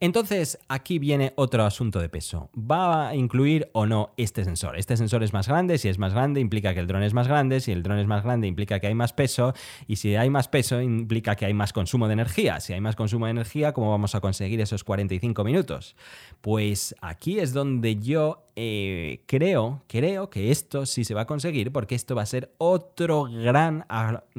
Entonces, 0.00 0.58
aquí 0.68 0.98
viene 0.98 1.32
otro 1.36 1.64
asunto 1.64 2.00
de 2.00 2.08
peso. 2.08 2.50
¿Va 2.54 3.08
a 3.08 3.14
incluir 3.14 3.70
o 3.72 3.86
no 3.86 4.12
este 4.16 4.44
sensor? 4.44 4.78
Este 4.78 4.96
sensor 4.96 5.22
es 5.22 5.32
más 5.32 5.48
grande, 5.48 5.78
si 5.78 5.88
es 5.88 5.98
más 5.98 6.14
grande 6.14 6.40
implica 6.40 6.74
que 6.74 6.80
el 6.80 6.86
dron 6.86 7.02
es 7.02 7.14
más 7.14 7.28
grande, 7.28 7.60
si 7.60 7.72
el 7.72 7.82
dron 7.82 7.98
es 7.98 8.06
más 8.06 8.22
grande 8.22 8.46
implica 8.46 8.80
que 8.80 8.86
hay 8.86 8.94
más 8.94 9.12
peso, 9.12 9.54
y 9.86 9.96
si 9.96 10.16
hay 10.16 10.30
más 10.30 10.48
peso 10.48 10.80
implica 10.80 11.36
que 11.36 11.46
hay 11.46 11.54
más 11.54 11.72
consumo 11.72 12.06
de 12.06 12.14
energía. 12.14 12.60
Si 12.60 12.72
hay 12.72 12.80
más 12.80 12.96
consumo 12.96 13.26
de 13.26 13.32
energía, 13.32 13.72
¿cómo 13.72 13.90
vamos 13.90 14.14
a 14.14 14.20
conseguir 14.20 14.60
esos 14.60 14.84
45 14.84 15.44
minutos? 15.44 15.96
Pues 16.40 16.94
aquí 17.00 17.38
es 17.38 17.52
donde 17.52 17.96
yo 17.96 18.48
eh, 18.56 19.22
creo, 19.26 19.82
creo 19.86 20.30
que 20.30 20.50
esto 20.50 20.86
sí 20.86 21.04
se 21.04 21.14
va 21.14 21.22
a 21.22 21.26
conseguir 21.26 21.72
porque 21.72 21.94
esto 21.94 22.14
va 22.14 22.22
a 22.22 22.26
ser 22.26 22.52
otro 22.58 23.24
gran 23.24 23.84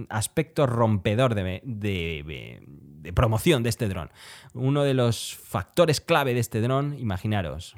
aspecto 0.09 0.65
rompedor 0.65 1.35
de, 1.35 1.62
de 1.63 2.62
promoción 3.13 3.63
de 3.63 3.69
este 3.69 3.88
dron. 3.88 4.10
Uno 4.54 4.84
de 4.84 4.93
los 4.93 5.36
factores 5.36 6.02
clave 6.02 6.34
de 6.34 6.39
este 6.39 6.62
dron, 6.62 6.98
imaginaros, 7.00 7.76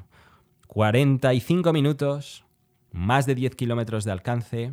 45 0.72 1.72
minutos, 1.72 2.44
más 2.92 3.26
de 3.26 3.34
10 3.34 3.56
kilómetros 3.56 4.04
de 4.04 4.12
alcance, 4.12 4.72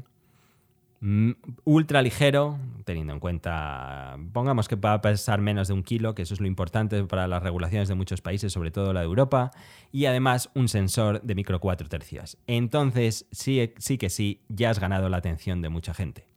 mm, 1.02 1.32
ultra 1.65 2.02
ligero, 2.02 2.58
teniendo 2.86 3.12
en 3.12 3.19
cuenta, 3.19 4.17
pongamos 4.32 4.69
que 4.69 4.78
va 4.78 4.93
a 4.93 5.02
pesar 5.02 5.41
menos 5.41 5.67
de 5.67 5.74
un 5.74 5.84
kilo, 5.84 6.15
que 6.15 6.22
eso 6.22 6.34
es 6.34 6.39
lo 6.39 6.48
importante 6.48 7.04
para 7.04 7.28
las 7.28 7.43
regulaciones 7.43 7.89
de 7.89 7.95
muchos 7.95 8.22
países, 8.22 8.54
sobre 8.54 8.72
todo 8.72 8.93
la 8.93 9.02
de 9.02 9.08
Europa, 9.08 9.52
y 9.91 10.06
además 10.06 10.50
un 10.56 10.69
sensor 10.69 11.22
de 11.22 11.36
micro 11.36 11.60
4 11.60 11.89
tercios. 11.89 12.38
Entonces, 12.48 13.26
sí, 13.32 13.74
sí 13.78 13.98
que 13.98 14.10
sí, 14.10 14.41
ya 14.48 14.69
has 14.69 14.80
ganado 14.80 15.10
la 15.10 15.17
atención 15.17 15.62
de 15.62 15.67
mucha 15.67 15.93
gente. 15.93 16.29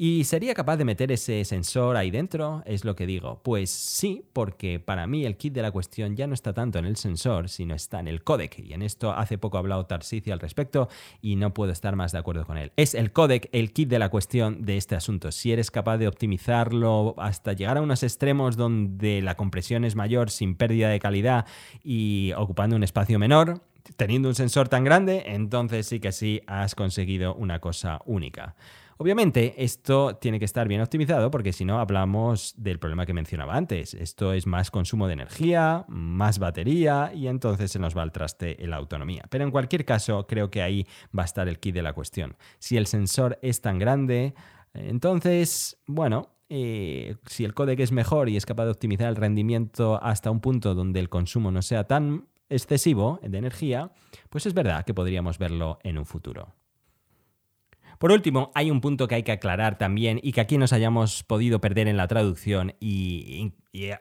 ¿Y 0.00 0.22
sería 0.22 0.54
capaz 0.54 0.76
de 0.76 0.84
meter 0.84 1.10
ese 1.10 1.44
sensor 1.44 1.96
ahí 1.96 2.12
dentro? 2.12 2.62
Es 2.66 2.84
lo 2.84 2.94
que 2.94 3.04
digo. 3.04 3.40
Pues 3.42 3.68
sí, 3.68 4.24
porque 4.32 4.78
para 4.78 5.08
mí 5.08 5.24
el 5.24 5.36
kit 5.36 5.52
de 5.52 5.60
la 5.60 5.72
cuestión 5.72 6.14
ya 6.14 6.28
no 6.28 6.34
está 6.34 6.52
tanto 6.52 6.78
en 6.78 6.84
el 6.84 6.94
sensor, 6.94 7.48
sino 7.48 7.74
está 7.74 7.98
en 7.98 8.06
el 8.06 8.22
codec. 8.22 8.60
Y 8.60 8.74
en 8.74 8.82
esto 8.82 9.10
hace 9.10 9.38
poco 9.38 9.56
ha 9.56 9.60
hablado 9.60 9.86
Tarsici 9.86 10.30
al 10.30 10.38
respecto 10.38 10.88
y 11.20 11.34
no 11.34 11.52
puedo 11.52 11.72
estar 11.72 11.96
más 11.96 12.12
de 12.12 12.18
acuerdo 12.18 12.46
con 12.46 12.58
él. 12.58 12.70
Es 12.76 12.94
el 12.94 13.10
codec 13.10 13.48
el 13.50 13.72
kit 13.72 13.88
de 13.88 13.98
la 13.98 14.08
cuestión 14.08 14.64
de 14.64 14.76
este 14.76 14.94
asunto. 14.94 15.32
Si 15.32 15.50
eres 15.50 15.72
capaz 15.72 15.98
de 15.98 16.06
optimizarlo 16.06 17.16
hasta 17.18 17.54
llegar 17.54 17.76
a 17.76 17.82
unos 17.82 18.04
extremos 18.04 18.56
donde 18.56 19.20
la 19.20 19.36
compresión 19.36 19.84
es 19.84 19.96
mayor 19.96 20.30
sin 20.30 20.54
pérdida 20.54 20.90
de 20.90 21.00
calidad 21.00 21.44
y 21.82 22.30
ocupando 22.36 22.76
un 22.76 22.84
espacio 22.84 23.18
menor, 23.18 23.62
teniendo 23.96 24.28
un 24.28 24.36
sensor 24.36 24.68
tan 24.68 24.84
grande, 24.84 25.24
entonces 25.26 25.88
sí 25.88 25.98
que 25.98 26.12
sí 26.12 26.40
has 26.46 26.76
conseguido 26.76 27.34
una 27.34 27.58
cosa 27.58 28.00
única. 28.06 28.54
Obviamente, 29.00 29.54
esto 29.62 30.16
tiene 30.16 30.40
que 30.40 30.44
estar 30.44 30.66
bien 30.66 30.80
optimizado 30.80 31.30
porque 31.30 31.52
si 31.52 31.64
no 31.64 31.78
hablamos 31.78 32.52
del 32.56 32.80
problema 32.80 33.06
que 33.06 33.14
mencionaba 33.14 33.54
antes. 33.54 33.94
Esto 33.94 34.32
es 34.32 34.44
más 34.48 34.72
consumo 34.72 35.06
de 35.06 35.12
energía, 35.12 35.84
más 35.86 36.40
batería 36.40 37.12
y 37.14 37.28
entonces 37.28 37.70
se 37.70 37.78
nos 37.78 37.96
va 37.96 38.02
al 38.02 38.10
traste 38.10 38.56
la 38.66 38.76
autonomía. 38.76 39.22
Pero 39.30 39.44
en 39.44 39.52
cualquier 39.52 39.84
caso, 39.84 40.26
creo 40.26 40.50
que 40.50 40.62
ahí 40.62 40.84
va 41.16 41.22
a 41.22 41.26
estar 41.26 41.46
el 41.46 41.60
kit 41.60 41.76
de 41.76 41.82
la 41.82 41.92
cuestión. 41.92 42.36
Si 42.58 42.76
el 42.76 42.88
sensor 42.88 43.38
es 43.40 43.60
tan 43.60 43.78
grande, 43.78 44.34
entonces, 44.74 45.78
bueno, 45.86 46.30
eh, 46.48 47.14
si 47.26 47.44
el 47.44 47.54
códec 47.54 47.78
es 47.78 47.92
mejor 47.92 48.28
y 48.28 48.36
es 48.36 48.46
capaz 48.46 48.64
de 48.64 48.72
optimizar 48.72 49.08
el 49.08 49.16
rendimiento 49.16 50.02
hasta 50.02 50.32
un 50.32 50.40
punto 50.40 50.74
donde 50.74 50.98
el 50.98 51.08
consumo 51.08 51.52
no 51.52 51.62
sea 51.62 51.84
tan 51.84 52.26
excesivo 52.48 53.20
de 53.22 53.38
energía, 53.38 53.92
pues 54.28 54.46
es 54.46 54.54
verdad 54.54 54.84
que 54.84 54.92
podríamos 54.92 55.38
verlo 55.38 55.78
en 55.84 55.98
un 55.98 56.04
futuro. 56.04 56.56
Por 57.98 58.12
último, 58.12 58.52
hay 58.54 58.70
un 58.70 58.80
punto 58.80 59.08
que 59.08 59.16
hay 59.16 59.22
que 59.24 59.32
aclarar 59.32 59.76
también 59.76 60.20
y 60.22 60.32
que 60.32 60.40
aquí 60.40 60.56
nos 60.56 60.72
hayamos 60.72 61.24
podido 61.24 61.60
perder 61.60 61.88
en 61.88 61.96
la 61.96 62.06
traducción 62.06 62.74
y, 62.80 63.52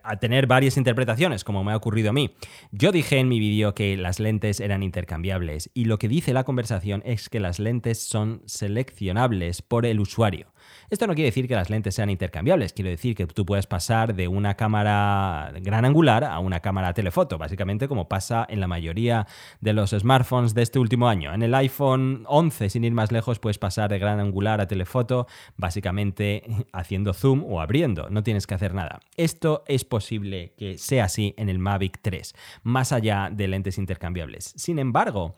a 0.04 0.18
tener 0.18 0.48
varias 0.48 0.78
interpretaciones, 0.78 1.44
como 1.44 1.64
me 1.64 1.72
ha 1.72 1.78
ocurrido 1.78 2.12
a 2.12 2.14
mí. 2.14 2.32
Yo 2.72 2.92
dije 2.92 3.18
en 3.18 3.28
mi 3.28 3.40
vídeo 3.40 3.76
que 3.76 3.98
las 3.98 4.20
lentes 4.20 4.60
eran 4.60 4.82
intercambiables 4.82 5.70
y 5.74 5.86
lo 5.86 6.00
que 6.00 6.08
dice 6.08 6.34
la 6.34 6.44
conversación 6.44 7.04
es 7.06 7.30
que 7.30 7.40
las 7.40 7.60
lentes 7.60 8.00
son 8.00 8.42
seleccionables 8.46 9.62
por 9.62 9.86
el 9.86 10.00
usuario. 10.00 10.54
Esto 10.90 11.08
no 11.08 11.16
quiere 11.16 11.30
decir 11.30 11.48
que 11.48 11.56
las 11.56 11.70
lentes 11.70 11.96
sean 11.96 12.10
intercambiables, 12.10 12.74
quiere 12.74 12.92
decir 12.92 13.16
que 13.16 13.28
tú 13.28 13.46
puedes 13.46 13.68
pasar 13.68 14.16
de 14.16 14.28
una 14.28 14.56
cámara 14.56 15.52
gran 15.62 15.86
angular 15.86 16.24
a 16.24 16.40
una 16.40 16.60
cámara 16.60 16.94
telefoto, 16.94 17.38
básicamente 17.38 17.88
como 17.88 18.08
pasa 18.08 18.46
en 18.50 18.60
la 18.60 18.68
mayoría 18.68 19.28
de 19.62 19.74
los 19.74 19.92
smartphones 19.92 20.54
de 20.54 20.62
este 20.62 20.80
último 20.80 21.08
año. 21.10 21.34
En 21.34 21.44
el 21.44 21.54
iPhone 21.56 22.24
11, 22.28 22.70
sin 22.70 22.84
ir 22.84 22.94
más 22.94 23.12
lejos, 23.12 23.40
puedes 23.40 23.58
pasar 23.58 23.90
de 23.90 24.00
gran 24.00 24.20
angular 24.20 24.62
a 24.62 24.68
telefoto, 24.68 25.28
básicamente 25.58 26.44
haciendo 26.74 27.14
zoom 27.14 27.44
o 27.44 27.62
abriendo, 27.62 28.10
no 28.10 28.24
tienes 28.24 28.48
que 28.48 28.56
hacer 28.56 28.74
nada. 28.74 29.00
Esto 29.16 29.64
es 29.68 29.84
posible 29.84 30.54
que 30.58 30.78
sea 30.78 31.06
así 31.06 31.34
en 31.38 31.50
el 31.50 31.60
Mavic 31.60 32.00
3, 32.02 32.34
más 32.64 32.92
allá 32.92 33.30
de 33.32 33.48
lentes 33.48 33.78
intercambiables. 33.78 34.54
Sin 34.56 34.80
embargo, 34.80 35.36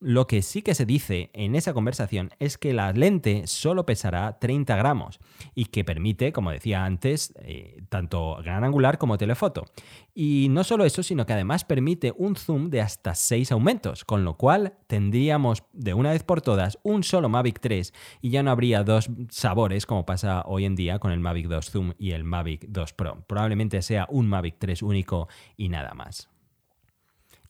lo 0.00 0.26
que 0.26 0.40
sí 0.40 0.62
que 0.62 0.74
se 0.74 0.86
dice 0.86 1.30
en 1.34 1.54
esa 1.54 1.74
conversación 1.74 2.30
es 2.38 2.56
que 2.56 2.72
la 2.72 2.90
lente 2.92 3.46
solo 3.46 3.84
pesará 3.84 4.38
30 4.38 4.74
gramos 4.76 5.20
y 5.54 5.66
que 5.66 5.84
permite, 5.84 6.32
como 6.32 6.50
decía 6.50 6.86
antes, 6.86 7.34
eh, 7.42 7.82
tanto 7.90 8.36
gran 8.42 8.64
angular 8.64 8.96
como 8.96 9.18
telefoto. 9.18 9.66
Y 10.14 10.48
no 10.50 10.64
solo 10.64 10.86
eso, 10.86 11.02
sino 11.02 11.26
que 11.26 11.34
además 11.34 11.64
permite 11.64 12.14
un 12.16 12.34
zoom 12.34 12.70
de 12.70 12.80
hasta 12.80 13.14
6 13.14 13.52
aumentos, 13.52 14.06
con 14.06 14.24
lo 14.24 14.38
cual 14.38 14.74
tendríamos 14.86 15.64
de 15.74 15.92
una 15.92 16.12
vez 16.12 16.22
por 16.22 16.40
todas 16.40 16.78
un 16.82 17.04
solo 17.04 17.28
Mavic 17.28 17.60
3 17.60 17.92
y 18.22 18.30
ya 18.30 18.42
no 18.42 18.50
habría 18.50 18.82
dos 18.84 19.10
sabores 19.28 19.84
como 19.84 20.06
pasa 20.06 20.44
hoy 20.46 20.64
en 20.64 20.76
día 20.76 20.98
con 20.98 21.12
el 21.12 21.20
Mavic 21.20 21.46
2 21.46 21.70
Zoom 21.70 21.92
y 21.98 22.12
el 22.12 22.24
Mavic 22.24 22.66
2 22.68 22.94
Pro. 22.94 23.22
Probablemente 23.26 23.82
sea 23.82 24.06
un 24.08 24.28
Mavic 24.28 24.56
3 24.58 24.82
único 24.82 25.28
y 25.58 25.68
nada 25.68 25.92
más. 25.92 26.29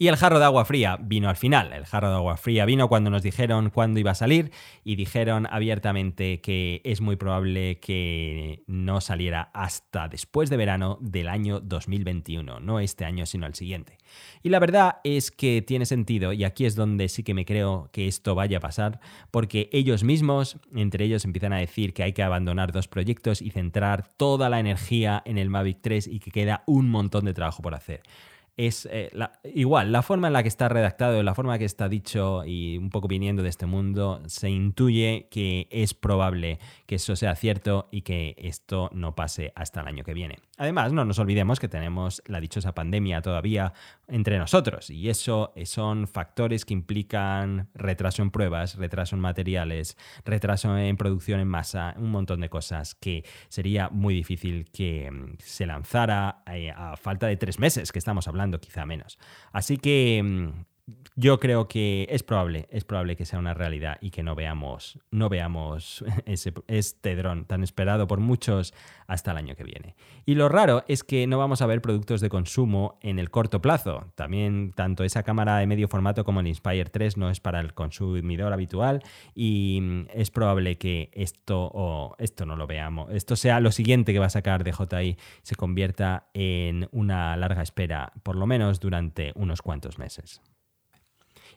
Y 0.02 0.08
el 0.08 0.16
jarro 0.16 0.38
de 0.38 0.46
agua 0.46 0.64
fría 0.64 0.96
vino 0.98 1.28
al 1.28 1.36
final. 1.36 1.74
El 1.74 1.84
jarro 1.84 2.08
de 2.08 2.14
agua 2.14 2.38
fría 2.38 2.64
vino 2.64 2.88
cuando 2.88 3.10
nos 3.10 3.22
dijeron 3.22 3.68
cuándo 3.68 4.00
iba 4.00 4.12
a 4.12 4.14
salir 4.14 4.50
y 4.82 4.96
dijeron 4.96 5.46
abiertamente 5.50 6.40
que 6.40 6.80
es 6.84 7.02
muy 7.02 7.16
probable 7.16 7.80
que 7.80 8.62
no 8.66 9.02
saliera 9.02 9.50
hasta 9.52 10.08
después 10.08 10.48
de 10.48 10.56
verano 10.56 10.96
del 11.02 11.28
año 11.28 11.60
2021. 11.60 12.60
No 12.60 12.80
este 12.80 13.04
año, 13.04 13.26
sino 13.26 13.46
el 13.46 13.54
siguiente. 13.54 13.98
Y 14.42 14.48
la 14.48 14.58
verdad 14.58 15.00
es 15.04 15.30
que 15.30 15.60
tiene 15.60 15.84
sentido 15.84 16.32
y 16.32 16.44
aquí 16.44 16.64
es 16.64 16.76
donde 16.76 17.10
sí 17.10 17.22
que 17.22 17.34
me 17.34 17.44
creo 17.44 17.90
que 17.92 18.08
esto 18.08 18.34
vaya 18.34 18.56
a 18.56 18.60
pasar 18.60 19.00
porque 19.30 19.68
ellos 19.70 20.02
mismos, 20.02 20.56
entre 20.74 21.04
ellos, 21.04 21.26
empiezan 21.26 21.52
a 21.52 21.58
decir 21.58 21.92
que 21.92 22.04
hay 22.04 22.14
que 22.14 22.22
abandonar 22.22 22.72
dos 22.72 22.88
proyectos 22.88 23.42
y 23.42 23.50
centrar 23.50 24.08
toda 24.16 24.48
la 24.48 24.60
energía 24.60 25.22
en 25.26 25.36
el 25.36 25.50
Mavic 25.50 25.80
3 25.82 26.06
y 26.06 26.20
que 26.20 26.30
queda 26.30 26.62
un 26.64 26.88
montón 26.88 27.26
de 27.26 27.34
trabajo 27.34 27.60
por 27.60 27.74
hacer 27.74 28.00
es 28.56 28.88
eh, 28.90 29.10
igual, 29.54 29.92
la 29.92 30.02
forma 30.02 30.26
en 30.26 30.32
la 30.32 30.42
que 30.42 30.48
está 30.48 30.68
redactado, 30.68 31.22
la 31.22 31.34
forma 31.34 31.54
en 31.54 31.58
que 31.60 31.64
está 31.64 31.88
dicho 31.88 32.44
y 32.44 32.78
un 32.78 32.90
poco 32.90 33.08
viniendo 33.08 33.42
de 33.42 33.48
este 33.48 33.66
mundo, 33.66 34.22
se 34.26 34.50
intuye 34.50 35.28
que 35.30 35.68
es 35.70 35.94
probable 35.94 36.58
que 36.86 36.96
eso 36.96 37.16
sea 37.16 37.34
cierto 37.36 37.88
y 37.90 38.02
que 38.02 38.34
esto 38.38 38.90
no 38.92 39.14
pase 39.14 39.52
hasta 39.54 39.80
el 39.80 39.88
año 39.88 40.04
que 40.04 40.14
viene. 40.14 40.38
Además, 40.60 40.92
no 40.92 41.06
nos 41.06 41.18
olvidemos 41.18 41.58
que 41.58 41.68
tenemos 41.68 42.22
la 42.26 42.38
dichosa 42.38 42.74
pandemia 42.74 43.22
todavía 43.22 43.72
entre 44.08 44.36
nosotros 44.36 44.90
y 44.90 45.08
eso 45.08 45.54
son 45.64 46.06
factores 46.06 46.66
que 46.66 46.74
implican 46.74 47.70
retraso 47.72 48.20
en 48.20 48.30
pruebas, 48.30 48.76
retraso 48.76 49.16
en 49.16 49.22
materiales, 49.22 49.96
retraso 50.22 50.76
en 50.76 50.98
producción 50.98 51.40
en 51.40 51.48
masa, 51.48 51.94
un 51.96 52.10
montón 52.10 52.42
de 52.42 52.50
cosas 52.50 52.94
que 52.94 53.24
sería 53.48 53.88
muy 53.88 54.12
difícil 54.12 54.68
que 54.70 55.10
mm, 55.10 55.36
se 55.38 55.64
lanzara 55.64 56.42
eh, 56.52 56.70
a 56.76 56.94
falta 56.98 57.26
de 57.26 57.38
tres 57.38 57.58
meses 57.58 57.90
que 57.90 57.98
estamos 57.98 58.28
hablando 58.28 58.60
quizá 58.60 58.84
menos. 58.84 59.18
Así 59.52 59.78
que 59.78 60.22
mm, 60.22 60.69
yo 61.16 61.38
creo 61.38 61.68
que 61.68 62.06
es 62.08 62.22
probable, 62.22 62.66
es 62.70 62.84
probable 62.84 63.14
que 63.14 63.26
sea 63.26 63.38
una 63.38 63.52
realidad 63.52 63.98
y 64.00 64.10
que 64.10 64.22
no 64.22 64.34
veamos, 64.34 64.98
no 65.10 65.28
veamos 65.28 66.04
ese, 66.24 66.54
este 66.66 67.14
dron 67.16 67.44
tan 67.44 67.62
esperado 67.62 68.06
por 68.06 68.20
muchos 68.20 68.72
hasta 69.06 69.32
el 69.32 69.36
año 69.36 69.54
que 69.54 69.64
viene. 69.64 69.96
Y 70.24 70.34
lo 70.34 70.48
raro 70.48 70.84
es 70.88 71.04
que 71.04 71.26
no 71.26 71.36
vamos 71.36 71.62
a 71.62 71.66
ver 71.66 71.82
productos 71.82 72.20
de 72.20 72.30
consumo 72.30 72.98
en 73.02 73.18
el 73.18 73.30
corto 73.30 73.60
plazo. 73.60 74.12
También 74.14 74.72
tanto 74.72 75.04
esa 75.04 75.22
cámara 75.22 75.58
de 75.58 75.66
medio 75.66 75.88
formato 75.88 76.24
como 76.24 76.40
el 76.40 76.46
Inspire 76.46 76.86
3 76.86 77.16
no 77.16 77.28
es 77.28 77.40
para 77.40 77.60
el 77.60 77.74
consumidor 77.74 78.52
habitual 78.52 79.02
y 79.34 79.80
mm, 79.82 80.06
es 80.14 80.30
probable 80.30 80.78
que 80.78 81.10
esto 81.12 81.70
o 81.74 82.14
esto 82.18 82.46
no 82.46 82.56
lo 82.56 82.66
veamos, 82.66 83.12
esto 83.12 83.36
sea 83.36 83.60
lo 83.60 83.72
siguiente 83.72 84.12
que 84.12 84.18
va 84.18 84.26
a 84.26 84.30
sacar 84.30 84.64
DJI 84.64 85.16
se 85.42 85.54
convierta 85.56 86.28
en 86.32 86.88
una 86.92 87.36
larga 87.36 87.62
espera, 87.62 88.12
por 88.22 88.36
lo 88.36 88.46
menos 88.46 88.80
durante 88.80 89.32
unos 89.34 89.60
cuantos 89.60 89.98
meses. 89.98 90.40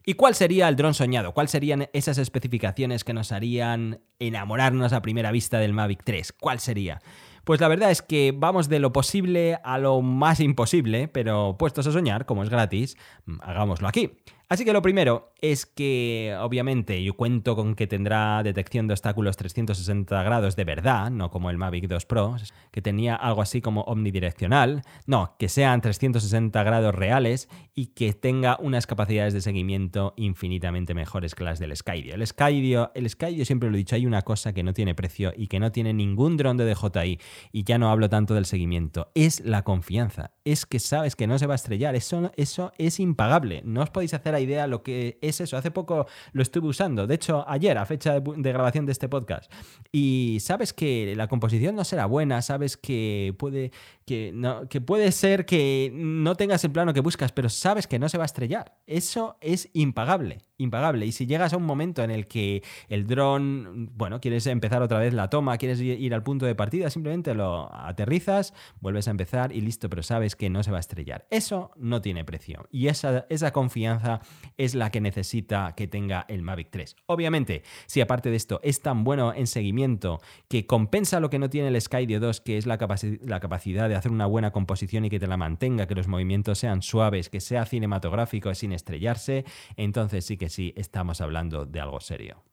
¿Y 0.06 0.16
cuál 0.16 0.36
sería 0.36 0.68
el 0.68 0.76
dron 0.76 0.94
soñado? 0.94 1.34
¿Cuáles 1.34 1.52
serían 1.52 1.88
esas 1.94 2.18
especificaciones 2.18 3.06
que 3.06 3.14
nos 3.14 3.32
harían 3.32 4.02
enamorarnos 4.20 4.92
a 4.92 5.02
primera 5.02 5.32
vista 5.32 5.60
del 5.60 5.72
Mavic 5.72 6.04
3? 6.04 6.34
¿Cuál 6.34 6.60
sería? 6.60 7.02
Pues 7.46 7.62
la 7.62 7.70
verdad 7.70 7.92
es 7.92 8.02
que 8.02 8.34
vamos 8.36 8.68
de 8.68 8.80
lo 8.80 8.92
posible 8.92 9.60
a 9.64 9.78
lo 9.78 10.02
más 10.02 10.40
imposible, 10.42 11.08
pero 11.08 11.58
puestos 11.58 11.88
a 11.88 11.92
soñar, 11.92 12.26
como 12.26 12.44
es 12.44 12.50
gratis, 12.50 12.98
hagámoslo 13.42 13.88
aquí. 13.88 14.12
Así 14.54 14.66
que 14.66 14.74
lo 14.74 14.84
primero 14.84 15.34
es 15.42 15.66
que, 15.66 16.38
obviamente, 16.40 17.04
yo 17.04 17.16
cuento 17.16 17.56
con 17.56 17.74
que 17.74 17.88
tendrá 17.88 18.44
detección 18.44 18.86
de 18.86 18.94
obstáculos 18.94 19.36
360 19.36 20.22
grados 20.22 20.56
de 20.56 20.64
verdad, 20.64 21.10
no 21.10 21.32
como 21.32 21.50
el 21.50 21.58
Mavic 21.58 21.88
2 21.88 22.06
Pro, 22.06 22.36
que 22.70 22.80
tenía 22.80 23.16
algo 23.16 23.42
así 23.42 23.62
como 23.62 23.82
omnidireccional. 23.82 24.84
No, 25.08 25.36
que 25.40 25.50
sean 25.50 25.82
360 25.82 26.62
grados 26.62 26.94
reales 26.94 27.50
y 27.74 27.88
que 27.88 28.14
tenga 28.14 28.60
unas 28.62 28.86
capacidades 28.86 29.34
de 29.34 29.42
seguimiento 29.42 30.14
infinitamente 30.18 30.94
mejores 30.94 31.34
que 31.34 31.44
las 31.44 31.58
del 31.58 31.76
Skydio. 31.76 32.14
El 32.14 32.28
Skydio, 32.28 32.92
el 32.94 33.10
Skydio 33.10 33.46
siempre 33.46 33.72
lo 33.72 33.76
he 33.76 33.80
dicho, 33.80 33.96
hay 33.96 34.06
una 34.06 34.22
cosa 34.22 34.54
que 34.54 34.62
no 34.62 34.74
tiene 34.74 34.94
precio 34.94 35.34
y 35.36 35.48
que 35.48 35.60
no 35.60 35.72
tiene 35.72 35.94
ningún 35.96 36.38
dron 36.38 36.58
de 36.58 36.72
DJI, 36.72 37.20
y 37.52 37.64
ya 37.64 37.80
no 37.80 37.90
hablo 37.90 38.08
tanto 38.08 38.36
del 38.36 38.46
seguimiento, 38.46 39.10
es 39.16 39.40
la 39.40 39.64
confianza. 39.64 40.30
Es 40.46 40.68
que 40.68 40.78
sabes 40.78 41.16
que 41.16 41.26
no 41.26 41.40
se 41.40 41.48
va 41.48 41.54
a 41.54 41.56
estrellar, 41.56 41.96
eso, 41.96 42.32
eso 42.38 42.72
es 42.78 43.00
impagable. 43.00 43.64
No 43.66 43.82
os 43.82 43.90
podéis 43.90 44.14
hacer 44.14 44.43
idea 44.44 44.68
lo 44.68 44.84
que 44.84 45.18
es 45.22 45.42
eso. 45.42 45.58
Hace 45.58 45.72
poco 45.72 46.08
lo 46.32 46.42
estuve 46.42 46.68
usando, 46.68 47.08
de 47.08 47.16
hecho 47.16 47.44
ayer 47.48 47.78
a 47.78 47.86
fecha 47.86 48.20
de, 48.20 48.52
grabación 48.52 48.86
de 48.86 48.92
este 48.92 49.10
podcast. 49.10 49.52
Y 49.92 50.38
sabes 50.42 50.74
que 50.74 51.16
la 51.16 51.28
composición 51.28 51.76
no 51.76 51.84
será 51.84 52.06
buena, 52.06 52.42
sabes 52.42 52.78
que 52.78 53.34
puede 53.38 53.72
que, 54.06 54.32
no, 54.34 54.68
que 54.68 54.82
puede 54.82 55.12
ser 55.12 55.46
que 55.46 55.92
no 55.94 56.36
tengas 56.36 56.64
el 56.64 56.72
plano 56.72 56.94
que 56.94 57.00
buscas, 57.00 57.32
pero 57.32 57.50
sabes 57.50 57.88
que 57.88 58.00
no 58.00 58.10
se 58.10 58.18
va 58.18 58.24
a 58.24 58.26
estrellar. 58.26 58.78
Eso 58.86 59.38
es 59.42 59.70
impagable, 59.74 60.42
impagable. 60.58 61.06
Y 61.06 61.12
si 61.12 61.26
llegas 61.26 61.54
a 61.54 61.58
un 61.58 61.64
momento 61.64 62.04
en 62.04 62.12
el 62.12 62.28
que 62.28 62.64
el 62.90 63.08
dron, 63.08 63.92
bueno, 63.96 64.20
quieres 64.20 64.46
empezar 64.48 64.82
otra 64.82 65.00
vez 65.00 65.14
la 65.14 65.30
toma, 65.30 65.58
quieres 65.58 65.80
ir 65.80 66.14
al 66.14 66.24
punto 66.24 66.46
de 66.46 66.56
partida, 66.56 66.90
simplemente 66.90 67.34
lo 67.34 67.74
aterrizas, 67.74 68.54
vuelves 68.82 69.08
a 69.08 69.12
empezar 69.12 69.52
y 69.52 69.62
listo, 69.62 69.90
pero 69.90 70.04
sabes 70.04 70.36
que 70.36 70.50
no 70.50 70.64
se 70.64 70.72
va 70.72 70.78
a 70.78 70.80
estrellar. 70.82 71.26
Eso 71.30 71.72
no 71.78 72.02
tiene 72.02 72.26
precio. 72.26 72.68
Y 72.72 72.88
esa, 72.88 73.26
esa 73.30 73.52
confianza 73.52 74.22
es 74.58 74.76
la 74.76 74.90
que 74.92 75.02
necesita 75.02 75.74
que 75.76 75.88
tenga 75.88 76.26
el 76.28 76.42
Mavic 76.42 76.70
3. 76.72 76.96
Obviamente, 77.06 77.64
si 77.86 78.02
aparte 78.02 78.30
de 78.30 78.36
esto 78.36 78.60
es 78.64 78.82
tan 78.82 79.04
bueno 79.04 79.34
en 79.34 79.48
seguimiento 79.48 80.22
que 80.48 80.66
compensa 80.66 81.20
lo 81.20 81.30
que 81.30 81.40
no 81.40 81.50
tiene 81.50 81.70
el 81.70 81.82
Skydio 81.82 82.20
2, 82.20 82.42
que 82.42 82.58
es 82.58 82.66
la, 82.66 82.78
la 83.22 83.40
capacidad 83.40 83.90
de 83.90 83.96
hacer 83.96 84.12
una 84.12 84.26
buena 84.26 84.52
composición 84.52 85.06
y 85.06 85.10
que 85.10 85.20
te 85.20 85.28
la 85.28 85.38
mantenga, 85.38 85.88
que 85.88 85.96
los 85.96 86.08
movimientos 86.08 86.60
sean 86.60 86.82
suaves, 86.82 87.30
que 87.30 87.42
sea 87.42 87.66
cinematográfico 87.66 88.54
sin 88.54 88.74
estrellarse, 88.74 89.46
entonces 89.78 90.26
sí 90.26 90.38
que 90.38 90.50
sí 90.50 90.74
estamos 90.76 91.22
hablando 91.22 91.66
de 91.66 91.80
algo 91.80 92.00
serio. 92.00 92.44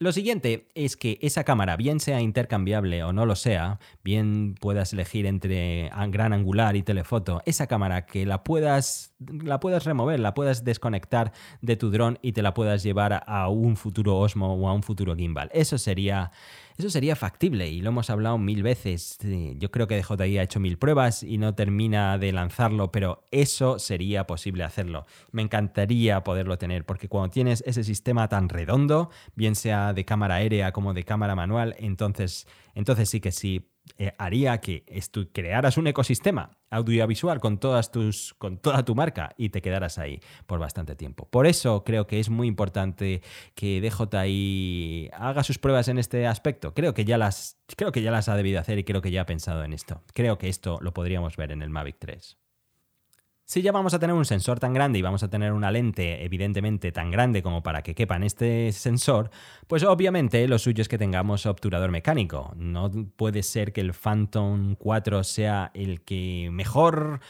Lo 0.00 0.12
siguiente 0.12 0.68
es 0.76 0.96
que 0.96 1.18
esa 1.22 1.42
cámara, 1.42 1.76
bien 1.76 1.98
sea 1.98 2.20
intercambiable 2.20 3.02
o 3.02 3.12
no 3.12 3.26
lo 3.26 3.34
sea, 3.34 3.80
bien 4.04 4.54
puedas 4.54 4.92
elegir 4.92 5.26
entre 5.26 5.90
gran 6.10 6.32
angular 6.32 6.76
y 6.76 6.84
telefoto, 6.84 7.42
esa 7.46 7.66
cámara 7.66 8.06
que 8.06 8.24
la 8.24 8.44
puedas, 8.44 9.16
la 9.18 9.60
puedas 9.60 9.84
remover, 9.84 10.20
la 10.20 10.34
puedas 10.34 10.64
desconectar 10.64 11.32
de 11.60 11.76
tu 11.76 11.90
dron 11.90 12.18
y 12.22 12.32
te 12.32 12.42
la 12.42 12.54
puedas 12.54 12.82
llevar 12.82 13.24
a 13.26 13.48
un 13.48 13.76
futuro 13.76 14.18
Osmo 14.18 14.54
o 14.54 14.68
a 14.68 14.72
un 14.72 14.82
futuro 14.82 15.16
gimbal. 15.16 15.50
Eso 15.52 15.78
sería 15.78 16.30
eso 16.78 16.90
sería 16.90 17.16
factible 17.16 17.68
y 17.68 17.80
lo 17.80 17.88
hemos 17.88 18.08
hablado 18.08 18.38
mil 18.38 18.62
veces. 18.62 19.18
Yo 19.56 19.72
creo 19.72 19.88
que 19.88 20.00
DJI 20.00 20.38
ha 20.38 20.44
hecho 20.44 20.60
mil 20.60 20.78
pruebas 20.78 21.24
y 21.24 21.36
no 21.36 21.56
termina 21.56 22.18
de 22.18 22.30
lanzarlo, 22.30 22.92
pero 22.92 23.26
eso 23.32 23.80
sería 23.80 24.28
posible 24.28 24.62
hacerlo. 24.62 25.04
Me 25.32 25.42
encantaría 25.42 26.22
poderlo 26.22 26.56
tener 26.56 26.86
porque 26.86 27.08
cuando 27.08 27.30
tienes 27.30 27.64
ese 27.66 27.82
sistema 27.82 28.28
tan 28.28 28.48
redondo, 28.48 29.10
bien 29.34 29.56
sea 29.56 29.92
de 29.92 30.04
cámara 30.04 30.36
aérea 30.36 30.70
como 30.70 30.94
de 30.94 31.02
cámara 31.02 31.34
manual, 31.34 31.74
entonces, 31.80 32.46
entonces 32.76 33.10
sí 33.10 33.20
que 33.20 33.32
sí 33.32 33.72
eh, 33.96 34.12
haría 34.18 34.58
que 34.58 34.84
crearas 35.32 35.76
un 35.76 35.86
ecosistema 35.86 36.50
audiovisual 36.70 37.40
con, 37.40 37.58
todas 37.58 37.90
tus, 37.90 38.34
con 38.34 38.58
toda 38.58 38.84
tu 38.84 38.94
marca 38.94 39.30
y 39.36 39.48
te 39.48 39.62
quedaras 39.62 39.98
ahí 39.98 40.20
por 40.46 40.58
bastante 40.58 40.94
tiempo. 40.94 41.26
Por 41.30 41.46
eso 41.46 41.84
creo 41.84 42.06
que 42.06 42.20
es 42.20 42.28
muy 42.28 42.46
importante 42.46 43.22
que 43.54 43.80
DJI 43.80 45.10
haga 45.12 45.42
sus 45.42 45.58
pruebas 45.58 45.88
en 45.88 45.98
este 45.98 46.26
aspecto. 46.26 46.74
Creo 46.74 46.94
que 46.94 47.04
ya 47.04 47.18
las, 47.18 47.58
creo 47.76 47.92
que 47.92 48.02
ya 48.02 48.10
las 48.10 48.28
ha 48.28 48.36
debido 48.36 48.60
hacer 48.60 48.78
y 48.78 48.84
creo 48.84 49.00
que 49.00 49.10
ya 49.10 49.22
ha 49.22 49.26
pensado 49.26 49.64
en 49.64 49.72
esto. 49.72 50.02
Creo 50.14 50.38
que 50.38 50.48
esto 50.48 50.78
lo 50.80 50.92
podríamos 50.92 51.36
ver 51.36 51.52
en 51.52 51.62
el 51.62 51.70
Mavic 51.70 51.96
3. 51.98 52.36
Si 53.50 53.62
ya 53.62 53.72
vamos 53.72 53.94
a 53.94 53.98
tener 53.98 54.14
un 54.14 54.26
sensor 54.26 54.60
tan 54.60 54.74
grande 54.74 54.98
y 54.98 55.02
vamos 55.02 55.22
a 55.22 55.30
tener 55.30 55.54
una 55.54 55.70
lente 55.70 56.22
evidentemente 56.22 56.92
tan 56.92 57.10
grande 57.10 57.42
como 57.42 57.62
para 57.62 57.80
que 57.80 57.94
quepa 57.94 58.16
en 58.16 58.24
este 58.24 58.72
sensor, 58.72 59.30
pues 59.66 59.84
obviamente 59.84 60.46
lo 60.46 60.58
suyo 60.58 60.82
es 60.82 60.88
que 60.88 60.98
tengamos 60.98 61.46
obturador 61.46 61.90
mecánico. 61.90 62.52
No 62.58 62.90
puede 63.16 63.42
ser 63.42 63.72
que 63.72 63.80
el 63.80 63.94
Phantom 63.94 64.74
4 64.74 65.24
sea 65.24 65.70
el 65.72 66.02
que 66.02 66.50
mejor 66.52 67.20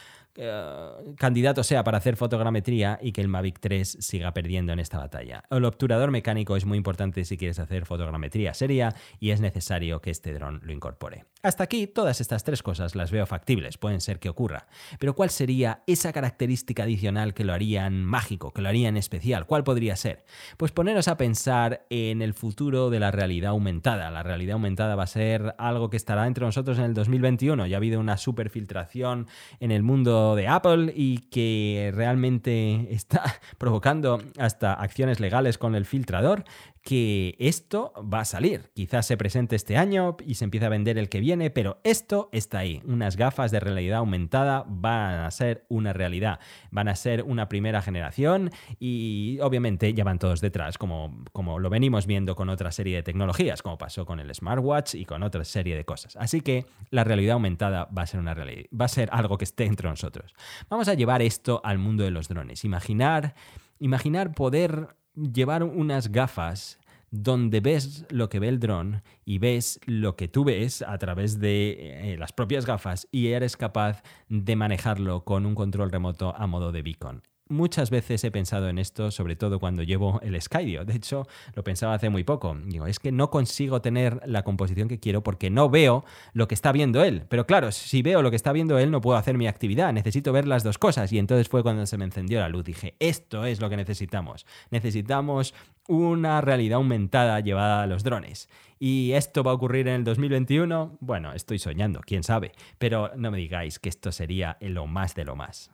eh, 0.41 0.91
candidato 1.17 1.63
sea 1.63 1.83
para 1.83 1.97
hacer 1.97 2.15
fotogrametría 2.15 2.97
y 3.01 3.11
que 3.11 3.19
el 3.19 3.27
Mavic 3.27 3.59
3 3.59 3.97
siga 3.99 4.33
perdiendo 4.33 4.71
en 4.71 4.79
esta 4.79 4.97
batalla. 4.97 5.43
El 5.49 5.65
obturador 5.65 6.11
mecánico 6.11 6.55
es 6.55 6.65
muy 6.65 6.77
importante 6.77 7.25
si 7.25 7.35
quieres 7.35 7.59
hacer 7.59 7.85
fotogrametría 7.85 8.53
seria 8.53 8.95
y 9.19 9.31
es 9.31 9.41
necesario 9.41 10.01
que 10.01 10.11
este 10.11 10.33
dron 10.33 10.61
lo 10.63 10.71
incorpore. 10.71 11.25
Hasta 11.43 11.65
aquí 11.65 11.87
todas 11.87 12.21
estas 12.21 12.45
tres 12.45 12.63
cosas 12.63 12.95
las 12.95 13.11
veo 13.11 13.25
factibles, 13.25 13.77
pueden 13.77 13.99
ser 13.99 14.19
que 14.19 14.29
ocurra. 14.29 14.67
Pero 14.97 15.13
¿cuál 15.13 15.29
sería 15.29 15.83
esa 15.87 16.13
característica 16.13 16.83
adicional 16.83 17.33
que 17.33 17.43
lo 17.43 17.53
harían 17.53 18.05
mágico, 18.05 18.51
que 18.51 18.61
lo 18.61 18.69
harían 18.69 18.95
especial? 18.95 19.45
¿Cuál 19.45 19.65
podría 19.65 19.97
ser? 19.97 20.23
Pues 20.55 20.71
poneros 20.71 21.09
a 21.09 21.17
pensar 21.17 21.85
en 21.89 22.21
el 22.21 22.33
futuro 22.33 22.89
de 22.89 22.99
la 23.01 23.11
realidad 23.11 23.51
aumentada. 23.51 24.09
La 24.09 24.23
realidad 24.23 24.53
aumentada 24.53 24.95
va 24.95 25.03
a 25.03 25.07
ser 25.07 25.55
algo 25.57 25.89
que 25.89 25.97
estará 25.97 26.27
entre 26.27 26.45
nosotros 26.45 26.77
en 26.77 26.85
el 26.85 26.93
2021. 26.93 27.67
Ya 27.67 27.75
ha 27.75 27.79
habido 27.79 27.99
una 27.99 28.17
superfiltración 28.17 29.27
en 29.59 29.71
el 29.71 29.83
mundo 29.83 30.28
de 30.35 30.47
Apple 30.47 30.93
y 30.95 31.19
que 31.29 31.91
realmente 31.93 32.93
está 32.93 33.23
provocando 33.57 34.21
hasta 34.37 34.73
acciones 34.73 35.19
legales 35.19 35.57
con 35.57 35.75
el 35.75 35.85
filtrador, 35.85 36.43
que 36.81 37.35
esto 37.39 37.93
va 38.01 38.21
a 38.21 38.25
salir. 38.25 38.71
Quizás 38.73 39.05
se 39.05 39.17
presente 39.17 39.55
este 39.55 39.77
año 39.77 40.17
y 40.25 40.35
se 40.35 40.45
empiece 40.45 40.65
a 40.65 40.69
vender 40.69 40.97
el 40.97 41.09
que 41.09 41.19
viene, 41.19 41.49
pero 41.49 41.79
esto 41.83 42.29
está 42.31 42.59
ahí. 42.59 42.81
Unas 42.85 43.17
gafas 43.17 43.51
de 43.51 43.59
realidad 43.59 43.99
aumentada 43.99 44.65
van 44.67 45.19
a 45.19 45.31
ser 45.31 45.65
una 45.69 45.93
realidad. 45.93 46.39
Van 46.71 46.87
a 46.87 46.95
ser 46.95 47.23
una 47.23 47.49
primera 47.49 47.81
generación 47.81 48.51
y 48.79 49.39
obviamente 49.41 49.93
ya 49.93 50.03
van 50.03 50.19
todos 50.19 50.41
detrás, 50.41 50.77
como, 50.77 51.23
como 51.31 51.59
lo 51.59 51.69
venimos 51.69 52.05
viendo 52.05 52.35
con 52.35 52.49
otra 52.49 52.71
serie 52.71 52.97
de 52.97 53.03
tecnologías, 53.03 53.61
como 53.61 53.77
pasó 53.77 54.05
con 54.05 54.19
el 54.19 54.33
smartwatch 54.33 54.95
y 54.95 55.05
con 55.05 55.23
otra 55.23 55.43
serie 55.43 55.75
de 55.75 55.85
cosas. 55.85 56.15
Así 56.15 56.41
que 56.41 56.65
la 56.89 57.03
realidad 57.03 57.33
aumentada 57.33 57.85
va 57.85 58.03
a 58.03 58.07
ser 58.07 58.19
una 58.19 58.33
realidad, 58.33 58.65
va 58.79 58.85
a 58.85 58.89
ser 58.89 59.09
algo 59.11 59.37
que 59.37 59.45
esté 59.45 59.65
entre 59.65 59.89
nosotros. 59.89 60.33
Vamos 60.69 60.87
a 60.87 60.93
llevar 60.93 61.21
esto 61.21 61.61
al 61.63 61.77
mundo 61.77 62.03
de 62.03 62.11
los 62.11 62.27
drones. 62.27 62.63
Imaginar, 62.63 63.35
imaginar 63.79 64.33
poder 64.33 64.98
llevar 65.33 65.63
unas 65.63 66.11
gafas 66.11 66.79
donde 67.11 67.59
ves 67.59 68.05
lo 68.09 68.29
que 68.29 68.39
ve 68.39 68.49
el 68.49 68.59
dron 68.59 69.01
y 69.25 69.39
ves 69.39 69.79
lo 69.85 70.15
que 70.15 70.27
tú 70.27 70.43
ves 70.43 70.81
a 70.81 70.97
través 70.97 71.39
de 71.39 72.13
eh, 72.13 72.17
las 72.17 72.33
propias 72.33 72.65
gafas 72.65 73.07
y 73.11 73.27
eres 73.27 73.57
capaz 73.57 74.03
de 74.27 74.55
manejarlo 74.55 75.23
con 75.23 75.45
un 75.45 75.55
control 75.55 75.91
remoto 75.91 76.35
a 76.35 76.47
modo 76.47 76.71
de 76.71 76.81
beacon. 76.81 77.23
Muchas 77.51 77.89
veces 77.89 78.23
he 78.23 78.29
pensado 78.29 78.69
en 78.69 78.77
esto, 78.77 79.09
sobre 79.09 79.35
todo 79.35 79.59
cuando 79.59 79.81
llevo 79.81 80.19
el 80.21 80.39
Skydio. 80.39 80.85
De 80.85 80.93
hecho, 80.93 81.27
lo 81.55 81.63
pensaba 81.63 81.95
hace 81.95 82.11
muy 82.11 82.23
poco. 82.23 82.55
Digo, 82.65 82.85
es 82.85 82.99
que 82.99 83.11
no 83.11 83.31
consigo 83.31 83.81
tener 83.81 84.21
la 84.27 84.43
composición 84.43 84.87
que 84.87 84.99
quiero 84.99 85.23
porque 85.23 85.49
no 85.49 85.67
veo 85.67 86.05
lo 86.33 86.47
que 86.47 86.53
está 86.53 86.71
viendo 86.71 87.03
él. 87.03 87.23
Pero 87.27 87.47
claro, 87.47 87.71
si 87.71 88.03
veo 88.03 88.21
lo 88.21 88.29
que 88.29 88.35
está 88.35 88.51
viendo 88.51 88.77
él, 88.77 88.91
no 88.91 89.01
puedo 89.01 89.17
hacer 89.17 89.35
mi 89.35 89.47
actividad. 89.47 89.91
Necesito 89.93 90.31
ver 90.31 90.47
las 90.47 90.63
dos 90.63 90.77
cosas. 90.77 91.11
Y 91.11 91.17
entonces 91.17 91.49
fue 91.49 91.63
cuando 91.63 91.87
se 91.87 91.97
me 91.97 92.05
encendió 92.05 92.39
la 92.39 92.49
luz. 92.49 92.65
Dije, 92.65 92.93
esto 92.99 93.43
es 93.45 93.59
lo 93.59 93.67
que 93.67 93.77
necesitamos. 93.77 94.45
Necesitamos 94.69 95.55
una 95.87 96.41
realidad 96.41 96.75
aumentada 96.75 97.39
llevada 97.39 97.81
a 97.81 97.87
los 97.87 98.03
drones. 98.03 98.47
¿Y 98.77 99.13
esto 99.13 99.43
va 99.43 99.49
a 99.49 99.55
ocurrir 99.55 99.87
en 99.87 99.95
el 99.95 100.03
2021? 100.03 100.99
Bueno, 100.99 101.33
estoy 101.33 101.57
soñando, 101.57 102.01
quién 102.05 102.21
sabe. 102.21 102.51
Pero 102.77 103.09
no 103.15 103.31
me 103.31 103.39
digáis 103.39 103.79
que 103.79 103.89
esto 103.89 104.11
sería 104.11 104.57
lo 104.61 104.85
más 104.85 105.15
de 105.15 105.25
lo 105.25 105.35
más. 105.35 105.71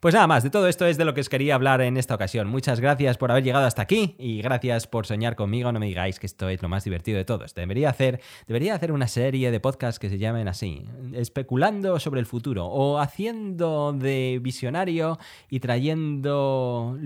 Pues 0.00 0.14
nada 0.14 0.26
más, 0.26 0.42
de 0.42 0.50
todo 0.50 0.66
esto 0.66 0.86
es 0.86 0.96
de 0.96 1.04
lo 1.04 1.14
que 1.14 1.20
os 1.20 1.28
quería 1.28 1.54
hablar 1.54 1.80
en 1.80 1.96
esta 1.96 2.16
ocasión. 2.16 2.48
Muchas 2.48 2.80
gracias 2.80 3.16
por 3.16 3.30
haber 3.30 3.44
llegado 3.44 3.64
hasta 3.64 3.82
aquí 3.82 4.16
y 4.18 4.42
gracias 4.42 4.88
por 4.88 5.06
soñar 5.06 5.36
conmigo. 5.36 5.70
No 5.70 5.78
me 5.78 5.86
digáis 5.86 6.18
que 6.18 6.26
esto 6.26 6.48
es 6.48 6.60
lo 6.60 6.68
más 6.68 6.82
divertido 6.82 7.18
de 7.18 7.24
todos. 7.24 7.54
Debería 7.54 7.90
hacer, 7.90 8.20
debería 8.48 8.74
hacer 8.74 8.90
una 8.90 9.06
serie 9.06 9.52
de 9.52 9.60
podcasts 9.60 10.00
que 10.00 10.08
se 10.08 10.18
llamen 10.18 10.48
así, 10.48 10.84
especulando 11.12 12.00
sobre 12.00 12.18
el 12.18 12.26
futuro 12.26 12.66
o 12.66 12.98
haciendo 12.98 13.92
de 13.92 14.40
visionario 14.42 15.20
y 15.48 15.60
trayendo 15.60 16.98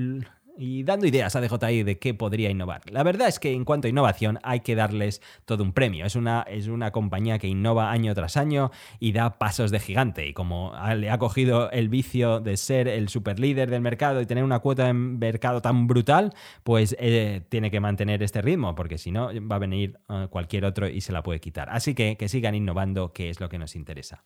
y 0.57 0.83
dando 0.83 1.07
ideas 1.07 1.37
a 1.37 1.41
DJI 1.41 1.83
de 1.83 1.99
qué 1.99 2.15
podría 2.15 2.51
innovar. 2.51 2.83
La 2.91 3.03
verdad 3.03 3.29
es 3.29 3.39
que 3.39 3.53
en 3.53 3.65
cuanto 3.65 3.87
a 3.87 3.91
innovación 3.91 4.39
hay 4.43 4.61
que 4.61 4.75
darles 4.75 5.23
todo 5.45 5.63
un 5.63 5.73
premio. 5.73 6.07
Es 6.07 6.17
una, 6.17 6.43
es 6.43 6.69
una 6.69 6.91
compañía 6.91 7.39
que 7.39 7.49
innova 7.49 7.91
año 7.91 8.15
tras 8.15 8.37
año 8.37 8.71
y 8.99 9.13
da 9.13 9.39
pasos 9.39 9.71
de 9.71 9.81
gigante. 9.81 10.27
Y 10.27 10.33
como 10.33 10.73
le 10.97 11.11
ha 11.11 11.19
cogido 11.19 11.71
el 11.71 11.89
vicio 11.89 12.41
de 12.41 12.57
ser 12.57 12.89
el 12.89 13.09
super 13.09 13.39
líder 13.39 13.71
del 13.71 13.81
mercado 13.81 14.21
y 14.21 14.27
tener 14.27 14.45
una 14.45 14.61
cuota 14.61 14.87
de 14.87 14.93
mercado 14.93 15.63
tan 15.63 15.87
brutal, 15.87 16.33
pues 16.65 16.97
eh, 16.99 17.43
tiene 17.49 17.71
que 17.71 17.81
mantener 17.81 18.23
este 18.23 18.43
ritmo, 18.43 18.75
porque 18.75 18.99
si 18.99 19.11
no 19.11 19.31
va 19.47 19.57
a 19.57 19.61
venir 19.61 19.99
eh, 20.09 20.27
cualquier 20.31 20.65
otro 20.65 20.89
y 20.89 21.01
se 21.01 21.13
la 21.13 21.23
puede 21.23 21.41
quitar. 21.41 21.69
Así 21.71 21.95
que 21.95 22.17
que 22.17 22.29
sigan 22.29 22.55
innovando, 22.55 23.13
que 23.13 23.31
es 23.31 23.41
lo 23.41 23.49
que 23.49 23.59
nos 23.59 23.77
interesa. 23.77 24.25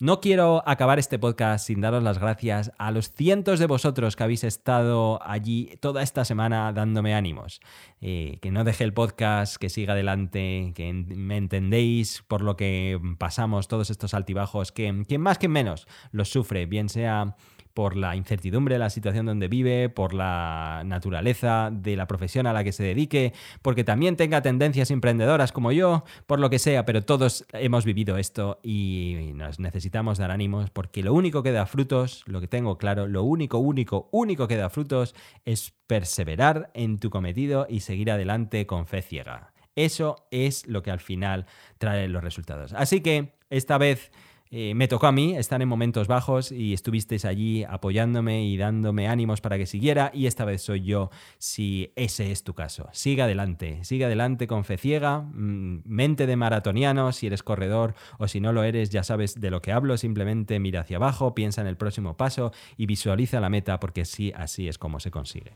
No 0.00 0.20
quiero 0.20 0.62
acabar 0.64 1.00
este 1.00 1.18
podcast 1.18 1.66
sin 1.66 1.80
daros 1.80 2.04
las 2.04 2.20
gracias 2.20 2.70
a 2.78 2.92
los 2.92 3.12
cientos 3.12 3.58
de 3.58 3.66
vosotros 3.66 4.14
que 4.14 4.22
habéis 4.22 4.44
estado 4.44 5.20
allí 5.24 5.57
toda 5.80 6.02
esta 6.02 6.24
semana 6.24 6.72
dándome 6.72 7.14
ánimos. 7.14 7.60
Eh, 8.00 8.38
que 8.40 8.50
no 8.50 8.64
deje 8.64 8.84
el 8.84 8.92
podcast, 8.92 9.56
que 9.56 9.68
siga 9.68 9.92
adelante, 9.92 10.72
que 10.74 10.92
me 10.92 11.36
entendéis 11.36 12.22
por 12.28 12.42
lo 12.42 12.56
que 12.56 13.00
pasamos 13.18 13.68
todos 13.68 13.90
estos 13.90 14.14
altibajos, 14.14 14.72
que 14.72 15.04
quien 15.06 15.20
más 15.20 15.38
que 15.38 15.48
menos 15.48 15.86
los 16.12 16.28
sufre, 16.28 16.66
bien 16.66 16.88
sea 16.88 17.36
por 17.78 17.94
la 17.94 18.16
incertidumbre 18.16 18.74
de 18.74 18.80
la 18.80 18.90
situación 18.90 19.26
donde 19.26 19.46
vive, 19.46 19.88
por 19.88 20.12
la 20.12 20.82
naturaleza 20.84 21.70
de 21.72 21.94
la 21.94 22.08
profesión 22.08 22.48
a 22.48 22.52
la 22.52 22.64
que 22.64 22.72
se 22.72 22.82
dedique, 22.82 23.32
porque 23.62 23.84
también 23.84 24.16
tenga 24.16 24.42
tendencias 24.42 24.90
emprendedoras 24.90 25.52
como 25.52 25.70
yo, 25.70 26.02
por 26.26 26.40
lo 26.40 26.50
que 26.50 26.58
sea, 26.58 26.84
pero 26.84 27.04
todos 27.04 27.46
hemos 27.52 27.84
vivido 27.84 28.18
esto 28.18 28.58
y 28.64 29.30
nos 29.36 29.60
necesitamos 29.60 30.18
dar 30.18 30.32
ánimos 30.32 30.70
porque 30.70 31.04
lo 31.04 31.14
único 31.14 31.44
que 31.44 31.52
da 31.52 31.66
frutos, 31.66 32.24
lo 32.26 32.40
que 32.40 32.48
tengo 32.48 32.78
claro, 32.78 33.06
lo 33.06 33.22
único, 33.22 33.58
único, 33.58 34.08
único 34.10 34.48
que 34.48 34.56
da 34.56 34.70
frutos 34.70 35.14
es 35.44 35.72
perseverar 35.86 36.72
en 36.74 36.98
tu 36.98 37.10
cometido 37.10 37.68
y 37.70 37.78
seguir 37.78 38.10
adelante 38.10 38.66
con 38.66 38.88
fe 38.88 39.02
ciega. 39.02 39.52
Eso 39.76 40.26
es 40.32 40.66
lo 40.66 40.82
que 40.82 40.90
al 40.90 40.98
final 40.98 41.46
trae 41.78 42.08
los 42.08 42.24
resultados. 42.24 42.72
Así 42.72 43.02
que 43.02 43.38
esta 43.50 43.78
vez 43.78 44.10
eh, 44.50 44.74
me 44.74 44.88
tocó 44.88 45.06
a 45.06 45.12
mí 45.12 45.36
estar 45.36 45.60
en 45.60 45.68
momentos 45.68 46.08
bajos 46.08 46.52
y 46.52 46.72
estuvisteis 46.72 47.24
allí 47.24 47.64
apoyándome 47.64 48.44
y 48.44 48.56
dándome 48.56 49.08
ánimos 49.08 49.40
para 49.40 49.58
que 49.58 49.66
siguiera 49.66 50.10
y 50.14 50.26
esta 50.26 50.44
vez 50.44 50.62
soy 50.62 50.82
yo 50.82 51.10
si 51.38 51.92
ese 51.96 52.32
es 52.32 52.44
tu 52.44 52.54
caso. 52.54 52.88
Sigue 52.92 53.22
adelante, 53.22 53.84
sigue 53.84 54.04
adelante 54.04 54.46
con 54.46 54.64
fe 54.64 54.78
ciega, 54.78 55.20
mm, 55.20 55.82
mente 55.84 56.26
de 56.26 56.36
maratoniano, 56.36 57.12
si 57.12 57.26
eres 57.26 57.42
corredor 57.42 57.94
o 58.18 58.28
si 58.28 58.40
no 58.40 58.52
lo 58.52 58.62
eres 58.62 58.90
ya 58.90 59.02
sabes 59.02 59.40
de 59.40 59.50
lo 59.50 59.60
que 59.62 59.72
hablo, 59.72 59.96
simplemente 59.96 60.58
mira 60.58 60.80
hacia 60.80 60.96
abajo, 60.96 61.34
piensa 61.34 61.60
en 61.60 61.66
el 61.66 61.76
próximo 61.76 62.16
paso 62.16 62.52
y 62.76 62.86
visualiza 62.86 63.40
la 63.40 63.50
meta 63.50 63.80
porque 63.80 64.04
sí, 64.04 64.32
así 64.34 64.68
es 64.68 64.78
como 64.78 65.00
se 65.00 65.10
consigue. 65.10 65.52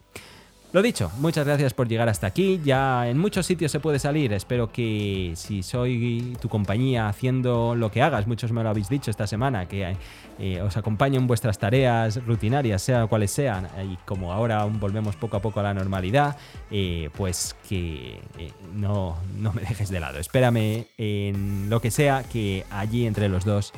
Lo 0.73 0.81
dicho, 0.81 1.13
muchas 1.19 1.45
gracias 1.47 1.75
por 1.75 1.87
llegar 1.87 2.09
hasta 2.09 2.27
aquí. 2.27 2.59
Ya 2.65 3.07
en 3.07 3.19
muchos 3.19 3.45
sitios 3.45 3.71
se 3.71 3.79
puede 3.79 3.99
salir. 3.99 4.33
Espero 4.33 4.73
que 4.73 5.33
si 5.37 5.63
soy 5.63 6.35
tu 6.41 6.49
compañía 6.49 7.09
haciendo 7.09 7.75
lo 7.75 7.91
que 7.91 8.01
hagas, 8.01 8.27
muchos 8.27 8.53
me 8.53 8.63
lo 8.63 8.71
habéis 8.71 8.89
dicho 8.89 9.11
esta 9.11 9.27
semana, 9.27 9.69
que 9.69 9.99
eh, 10.39 10.63
os 10.63 10.75
acompaño 10.79 11.21
en 11.21 11.27
vuestras 11.27 11.59
tareas 11.59 12.25
rutinarias, 12.25 12.81
sea 12.81 13.07
cuales 13.07 13.31
sean, 13.31 13.69
y 13.87 13.97
como 14.07 14.33
ahora 14.33 14.65
volvemos 14.65 15.15
poco 15.15 15.37
a 15.37 15.43
poco 15.43 15.61
a 15.61 15.63
la 15.63 15.75
normalidad, 15.75 16.39
eh, 16.71 17.11
pues 17.19 17.55
que 17.69 18.23
eh, 18.39 18.53
no, 18.75 19.19
no 19.37 19.53
me 19.53 19.61
dejes 19.61 19.91
de 19.91 20.01
lado. 20.01 20.21
Espérame 20.21 20.87
en 20.97 21.69
lo 21.69 21.83
que 21.83 21.91
sea, 21.91 22.23
que 22.23 22.65
allí 22.71 23.07
entre 23.07 23.29
los 23.29 23.45
dos 23.45 23.75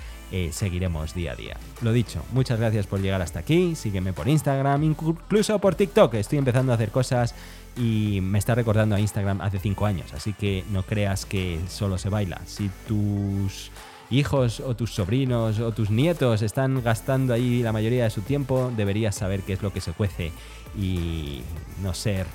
seguiremos 0.53 1.15
día 1.15 1.33
a 1.33 1.37
día. 1.37 1.57
Lo 1.83 1.93
dicho, 1.93 2.23
muchas 2.33 2.59
gracias 2.59 2.87
por 2.87 3.01
llegar 3.01 3.23
hasta 3.23 3.41
aquí. 3.41 3.75
Sígueme 3.75 4.13
por 4.13 4.29
Instagram, 4.29 4.83
incluso 4.83 5.59
por 5.59 5.75
TikTok. 5.75 6.15
Estoy 6.15 6.39
empezando 6.39 6.73
a 6.73 6.75
hacer 6.75 6.91
cosas 6.91 7.35
y 7.77 8.21
me 8.23 8.39
está 8.39 8.55
recordando 8.55 8.95
a 8.95 9.01
Instagram 9.01 9.41
hace 9.41 9.59
5 9.59 9.87
años, 9.87 10.13
así 10.13 10.33
que 10.33 10.65
no 10.71 10.83
creas 10.83 11.27
que 11.27 11.61
solo 11.69 11.99
se 11.99 12.09
baila. 12.09 12.41
Si 12.47 12.71
tus 12.87 13.71
hijos 14.11 14.61
o 14.61 14.77
tus 14.77 14.95
sobrinos 14.95 15.59
o 15.61 15.73
tus 15.73 15.91
nietos 15.91 16.43
están 16.43 16.83
gastando 16.83 17.35
ahí 17.35 17.63
la 17.63 17.73
mayoría 17.73 18.05
de 18.05 18.11
su 18.11 18.23
tiempo, 18.23 18.73
deberías 18.77 19.15
saber 19.15 19.43
qué 19.43 19.55
es 19.55 19.63
lo 19.63 19.73
que 19.73 19.81
se 19.81 19.93
cuece 19.93 20.31
y 20.79 21.43
no 21.83 21.95
ser 21.95 22.27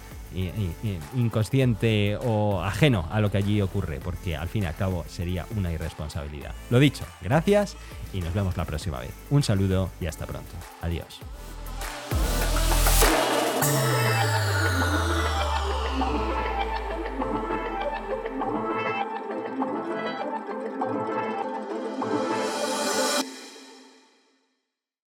inconsciente 1.16 2.18
o 2.18 2.62
ajeno 2.62 3.08
a 3.12 3.20
lo 3.20 3.32
que 3.32 3.38
allí 3.38 3.62
ocurre, 3.62 4.00
porque 4.04 4.36
al 4.36 4.48
fin 4.48 4.64
y 4.64 4.66
al 4.68 4.76
cabo 4.76 5.06
sería 5.08 5.46
una 5.56 5.72
irresponsabilidad. 5.72 6.54
Lo 6.70 6.80
dicho, 6.80 7.06
gracias 7.22 7.76
y 8.14 8.22
nos 8.22 8.34
vemos 8.34 8.58
la 8.58 8.66
próxima 8.66 9.00
vez. 9.00 9.12
Un 9.30 9.44
saludo 9.44 9.90
y 10.00 10.08
hasta 10.08 10.26
pronto. 10.26 10.52
Adiós. 10.82 11.20